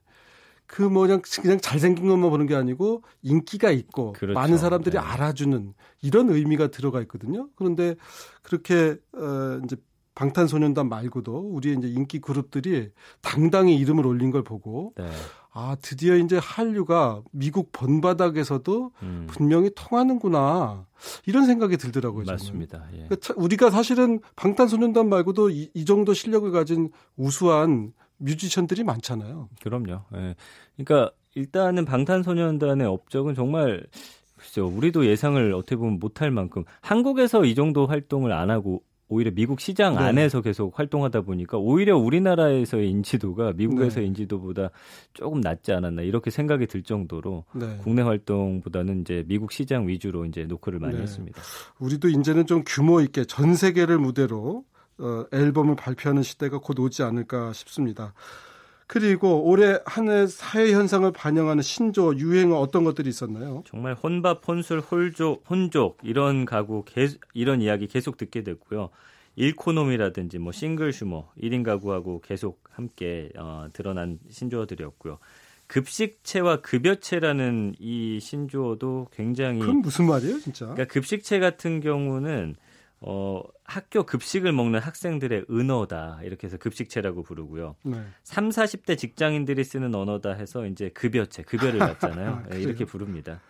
그뭐 0.73 1.03
그냥 1.03 1.21
그냥 1.43 1.61
잘생긴 1.61 2.09
것만 2.09 2.31
보는 2.31 2.47
게 2.47 2.55
아니고 2.55 3.03
인기가 3.21 3.71
있고 3.71 4.15
그렇죠. 4.15 4.33
많은 4.33 4.57
사람들이 4.57 4.95
네. 4.95 4.99
알아주는 4.99 5.75
이런 6.01 6.31
의미가 6.31 6.69
들어가 6.69 7.03
있거든요. 7.03 7.49
그런데 7.57 7.95
그렇게 8.43 8.97
어 9.13 9.61
이제 9.65 9.77
방탄소년단 10.15 10.89
말고도 10.89 11.51
우리의 11.53 11.77
이제 11.77 11.89
인기 11.89 12.21
그룹들이 12.21 12.91
당당히 13.21 13.77
이름을 13.77 14.07
올린 14.07 14.31
걸 14.31 14.43
보고 14.43 14.95
네. 14.97 15.11
아 15.53 15.77
드디어 15.83 16.17
이제 16.17 16.39
한류가 16.39 17.23
미국 17.33 17.71
번바닥에서도 17.73 18.93
음. 19.03 19.27
분명히 19.29 19.71
통하는구나 19.75 20.87
이런 21.27 21.45
생각이 21.45 21.77
들더라고요. 21.77 22.25
저는. 22.25 22.39
맞습니다. 22.39 22.87
예. 22.95 23.09
그러니까 23.09 23.35
우리가 23.37 23.69
사실은 23.69 24.21
방탄소년단 24.37 25.11
말고도 25.11 25.51
이, 25.51 25.71
이 25.75 25.85
정도 25.85 26.15
실력을 26.15 26.51
가진 26.51 26.91
우수한 27.19 27.93
뮤지션들이 28.23 28.85
많잖아요. 28.85 29.49
그럼요. 29.61 30.03
예. 30.15 30.35
그러니까 30.77 31.13
일단은 31.35 31.85
방탄소년단의 31.85 32.87
업적은 32.87 33.35
정말 33.35 33.85
글쎄요. 34.37 34.67
우리도 34.67 35.07
예상을 35.07 35.53
어떻게 35.55 35.77
보면 35.77 35.99
못할 35.99 36.31
만큼 36.31 36.65
한국에서 36.81 37.45
이 37.45 37.55
정도 37.55 37.87
활동을 37.87 38.33
안 38.33 38.51
하고 38.51 38.83
오히려 39.09 39.31
미국 39.31 39.61
시장 39.61 39.95
네. 39.95 40.01
안에서 40.01 40.41
계속 40.41 40.79
활동하다 40.79 41.21
보니까 41.21 41.59
오히려 41.59 41.99
우리나라에서의 41.99 42.91
인지도가 42.91 43.53
미국에서의 43.53 44.05
네. 44.05 44.09
인지도보다 44.09 44.71
조금 45.13 45.41
낮지 45.41 45.73
않았나 45.73 46.03
이렇게 46.03 46.31
생각이 46.31 46.67
들 46.67 46.83
정도로 46.83 47.45
네. 47.55 47.77
국내 47.83 48.01
활동보다는 48.03 49.03
이제 49.03 49.23
미국 49.27 49.53
시장 49.53 49.87
위주로 49.87 50.25
이제 50.25 50.45
노크를 50.45 50.79
많이 50.79 50.97
네. 50.97 51.03
했습니다. 51.03 51.41
우리도 51.79 52.09
이제는 52.09 52.47
좀 52.47 52.63
규모 52.67 53.03
있게 53.03 53.25
전 53.27 53.55
세계를 53.55 53.99
무대로 53.99 54.65
어, 55.03 55.27
앨범을 55.33 55.77
발표하는 55.77 56.23
시대가 56.23 56.59
곧 56.59 56.79
오지 56.79 57.03
않을까 57.03 57.53
싶습니다. 57.53 58.15
그리고 58.87 59.43
올해 59.45 59.79
한 59.87 60.09
해 60.11 60.27
사회 60.27 60.73
현상을 60.73 61.11
반영하는 61.13 61.63
신조 61.63 62.17
유행어 62.17 62.57
어떤 62.59 62.85
것들이 62.85 63.09
있었나요? 63.09 63.63
정말 63.67 63.95
혼밥, 63.95 64.47
혼술, 64.47 64.81
홀족, 64.81 65.45
혼족 65.49 65.99
이런 66.03 66.45
가구 66.45 66.85
계속, 66.85 67.21
이런 67.33 67.63
이야기 67.63 67.87
계속 67.87 68.17
듣게 68.19 68.43
됐고요. 68.43 68.91
일코노미라든지 69.37 70.39
뭐 70.39 70.53
싱글 70.53 70.93
슈머, 70.93 71.29
1인 71.41 71.65
가구하고 71.65 72.21
계속 72.21 72.63
함께 72.71 73.31
어, 73.39 73.69
드러난 73.73 74.19
신조어들이었고요. 74.29 75.19
급식체와 75.69 76.61
급여체라는 76.61 77.77
이 77.79 78.21
신조어도 78.21 79.09
굉장히 79.11 79.61
그건 79.61 79.79
무슨 79.81 80.07
말이에요, 80.07 80.39
진짜? 80.41 80.67
그러니까 80.67 80.85
급식체 80.93 81.39
같은 81.39 81.81
경우는 81.81 82.57
어, 83.05 83.43
학교 83.65 84.05
급식을 84.05 84.53
먹는 84.53 84.79
학생들의 84.81 85.47
은어다. 85.51 86.21
이렇게 86.23 86.47
해서 86.47 86.57
급식체라고 86.57 87.23
부르고요. 87.25 87.75
네. 87.83 88.05
3, 88.23 88.51
40대 88.51 88.97
직장인들이 88.97 89.65
쓰는 89.65 89.95
언어다 89.95 90.33
해서 90.33 90.67
이제 90.67 90.89
급여체, 90.91 91.43
급여를 91.43 91.81
받잖아요. 91.81 92.31
아, 92.31 92.49
네, 92.49 92.61
이렇게 92.61 92.85
부릅니다. 92.85 93.41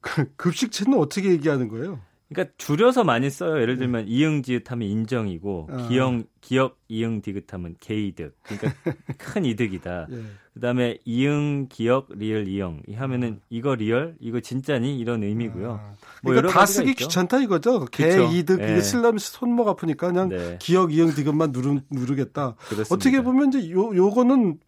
그 0.00 0.32
급식체는 0.36 0.98
어떻게 0.98 1.30
얘기하는 1.30 1.68
거예요? 1.68 2.00
그러니까 2.32 2.54
줄여서 2.58 3.04
많이 3.04 3.30
써요. 3.30 3.60
예를 3.60 3.76
들면 3.76 4.06
네. 4.06 4.10
이응 4.10 4.42
지읒하면 4.42 4.88
인정이고 4.88 5.68
아. 5.70 5.88
기역 5.88 6.78
이응 6.88 7.22
디귿하면 7.22 7.76
개이득. 7.80 8.36
그러니까 8.42 8.72
큰 9.18 9.44
이득이다. 9.44 10.06
예. 10.10 10.22
그다음에 10.54 10.98
이응 11.04 11.68
기역 11.68 12.08
리을 12.10 12.48
이응 12.48 12.82
이 12.86 12.94
하면은 12.94 13.38
아. 13.40 13.46
이거 13.50 13.74
real 13.74 14.16
이거 14.20 14.40
진짜니 14.40 14.98
이런 14.98 15.22
의미고요. 15.22 15.72
아. 15.72 15.94
뭐 16.22 16.34
그러니까 16.34 16.52
다 16.52 16.66
쓰기 16.66 16.90
있죠. 16.90 17.06
귀찮다 17.06 17.38
이거죠. 17.40 17.84
개 17.86 18.24
이득 18.32 18.60
네. 18.60 18.72
이게 18.72 18.80
쓰려면 18.80 19.18
손목 19.18 19.68
아프니까 19.68 20.08
그냥 20.08 20.28
네. 20.28 20.58
기역 20.60 20.92
이응 20.92 21.14
디귿만 21.14 21.52
누르 21.52 21.80
누르겠다. 21.90 22.56
그렇습니다. 22.58 22.94
어떻게 22.94 23.22
보면 23.22 23.48
이제 23.48 23.70
요 23.70 23.94
요거는 23.94 24.58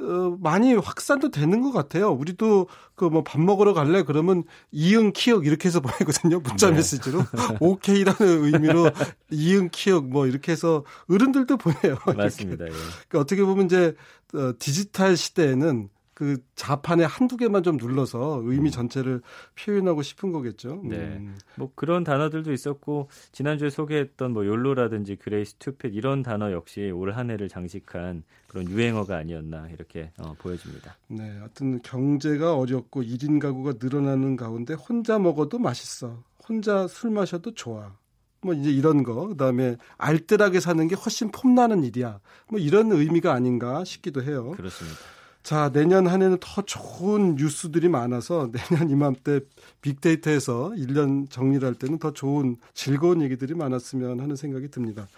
어, 0.00 0.36
많이 0.40 0.74
확산도 0.74 1.30
되는 1.30 1.60
것 1.60 1.72
같아요. 1.72 2.10
우리도 2.12 2.68
그 2.94 3.06
뭐 3.10 3.22
밥 3.24 3.40
먹으러 3.40 3.74
갈래 3.74 4.02
그러면 4.04 4.44
이응 4.70 5.12
키읔 5.12 5.44
이렇게 5.44 5.68
해서 5.68 5.80
보내거든요. 5.80 6.40
문자 6.40 6.70
네. 6.70 6.76
메시지로 6.76 7.20
오케이라는 7.60 8.16
의미로 8.20 8.90
이응 9.30 9.68
키읔 9.72 10.02
뭐 10.04 10.26
이렇게 10.26 10.52
해서 10.52 10.84
어른들도 11.10 11.56
보내요. 11.56 11.96
맞습니다. 12.16 12.64
예. 12.66 12.70
그러니까 12.70 13.18
어떻게 13.20 13.42
보면 13.44 13.66
이제 13.66 13.94
어, 14.34 14.52
디지털 14.58 15.16
시대에는 15.16 15.88
그 16.18 16.38
자판에 16.56 17.04
한두 17.04 17.36
개만 17.36 17.62
좀 17.62 17.76
눌러서 17.76 18.40
의미 18.42 18.70
음. 18.70 18.72
전체를 18.72 19.22
표현하고 19.54 20.02
싶은 20.02 20.32
거겠죠. 20.32 20.82
네. 20.82 20.96
음. 20.96 21.38
뭐 21.54 21.70
그런 21.76 22.02
단어들도 22.02 22.52
있었고 22.52 23.08
지난주에 23.30 23.70
소개했던 23.70 24.32
뭐 24.32 24.44
YOLO라든지 24.44 25.14
Great 25.14 25.44
Stupid 25.44 25.94
이런 25.94 26.24
단어 26.24 26.50
역시 26.50 26.90
올 26.90 27.12
한 27.12 27.30
해를 27.30 27.48
장식한 27.48 28.24
그런 28.48 28.68
유행어가 28.68 29.16
아니었나 29.16 29.68
이렇게 29.68 30.10
어, 30.18 30.34
보여집니다. 30.40 30.96
네. 31.06 31.38
하여튼 31.38 31.80
경제가 31.82 32.56
어렵고 32.56 33.04
1인 33.04 33.38
가구가 33.38 33.74
늘어나는 33.80 34.34
가운데 34.34 34.74
혼자 34.74 35.20
먹어도 35.20 35.60
맛있어. 35.60 36.24
혼자 36.48 36.88
술 36.88 37.10
마셔도 37.12 37.54
좋아. 37.54 37.94
뭐 38.40 38.54
이제 38.54 38.70
이런 38.72 39.04
거 39.04 39.28
그다음에 39.28 39.76
알뜰하게 39.98 40.58
사는 40.58 40.88
게 40.88 40.96
훨씬 40.96 41.30
폼나는 41.30 41.84
일이야. 41.84 42.18
뭐 42.48 42.58
이런 42.58 42.90
의미가 42.90 43.32
아닌가 43.32 43.84
싶기도 43.84 44.24
해요. 44.24 44.50
그렇습니다. 44.56 44.98
자, 45.48 45.70
내년 45.72 46.06
한 46.06 46.20
해는 46.20 46.36
더 46.42 46.60
좋은 46.60 47.36
뉴스들이 47.36 47.88
많아서 47.88 48.50
내년 48.52 48.90
이맘때 48.90 49.40
빅데이터에서 49.80 50.72
1년 50.76 51.30
정리를 51.30 51.66
할 51.66 51.74
때는 51.74 51.98
더 51.98 52.12
좋은 52.12 52.58
즐거운 52.74 53.22
얘기들이 53.22 53.54
많았으면 53.54 54.20
하는 54.20 54.36
생각이 54.36 54.68
듭니다. 54.68 55.08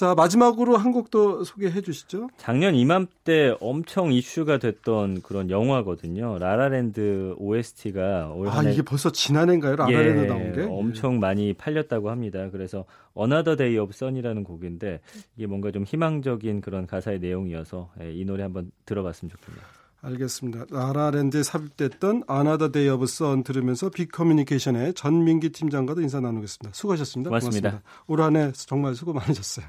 자, 0.00 0.14
마지막으로 0.14 0.78
한 0.78 0.92
곡도 0.92 1.44
소개해 1.44 1.82
주시죠. 1.82 2.30
작년 2.38 2.74
이맘때 2.74 3.54
엄청 3.60 4.10
이슈가 4.10 4.56
됐던 4.56 5.20
그런 5.20 5.50
영화거든요. 5.50 6.38
라라랜드 6.38 7.34
OST가 7.36 8.32
올 8.34 8.48
아, 8.48 8.62
이게 8.62 8.80
벌써 8.80 9.12
지난해인가요? 9.12 9.76
라라랜드 9.76 10.22
예, 10.22 10.26
나온 10.26 10.52
게? 10.54 10.62
엄청 10.62 11.20
많이 11.20 11.52
팔렸다고 11.52 12.08
합니다. 12.08 12.48
그래서 12.50 12.86
Another 13.14 13.58
Day 13.58 13.76
of 13.76 13.90
Sun이라는 13.94 14.42
곡인데 14.42 15.00
이게 15.36 15.46
뭔가 15.46 15.70
좀 15.70 15.84
희망적인 15.84 16.62
그런 16.62 16.86
가사의 16.86 17.18
내용이어서 17.18 17.90
예, 18.00 18.10
이 18.10 18.24
노래 18.24 18.42
한번 18.42 18.72
들어봤으면 18.86 19.28
좋겠네요. 19.28 19.79
알겠습니다. 20.02 20.64
라라랜드에 20.70 21.42
삽입됐던 21.42 22.24
Another 22.30 22.72
Day 22.72 22.94
of 22.94 23.04
Sun 23.04 23.42
들으면서 23.44 23.90
빅커뮤니케이션의 23.90 24.94
전민기 24.94 25.50
팀장과도 25.50 26.00
인사 26.00 26.20
나누겠습니다. 26.20 26.74
수고하셨습니다. 26.74 27.28
고맙습니다. 27.28 27.70
고맙습니다. 27.70 28.04
올 28.06 28.20
한 28.20 28.36
해 28.36 28.52
정말 28.52 28.94
수고 28.94 29.12
많으셨어요. 29.12 29.66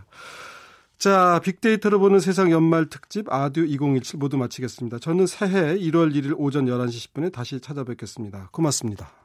자, 0.97 1.41
빅데이터로 1.43 1.99
보는 1.99 2.19
세상 2.19 2.51
연말 2.51 2.85
특집 2.85 3.31
아듀 3.33 3.65
2017 3.65 4.19
모두 4.19 4.37
마치겠습니다. 4.37 4.99
저는 4.99 5.25
새해 5.25 5.75
1월 5.77 6.13
1일 6.13 6.35
오전 6.37 6.65
11시 6.67 7.11
10분에 7.13 7.31
다시 7.31 7.59
찾아뵙겠습니다. 7.59 8.49
고맙습니다. 8.51 9.20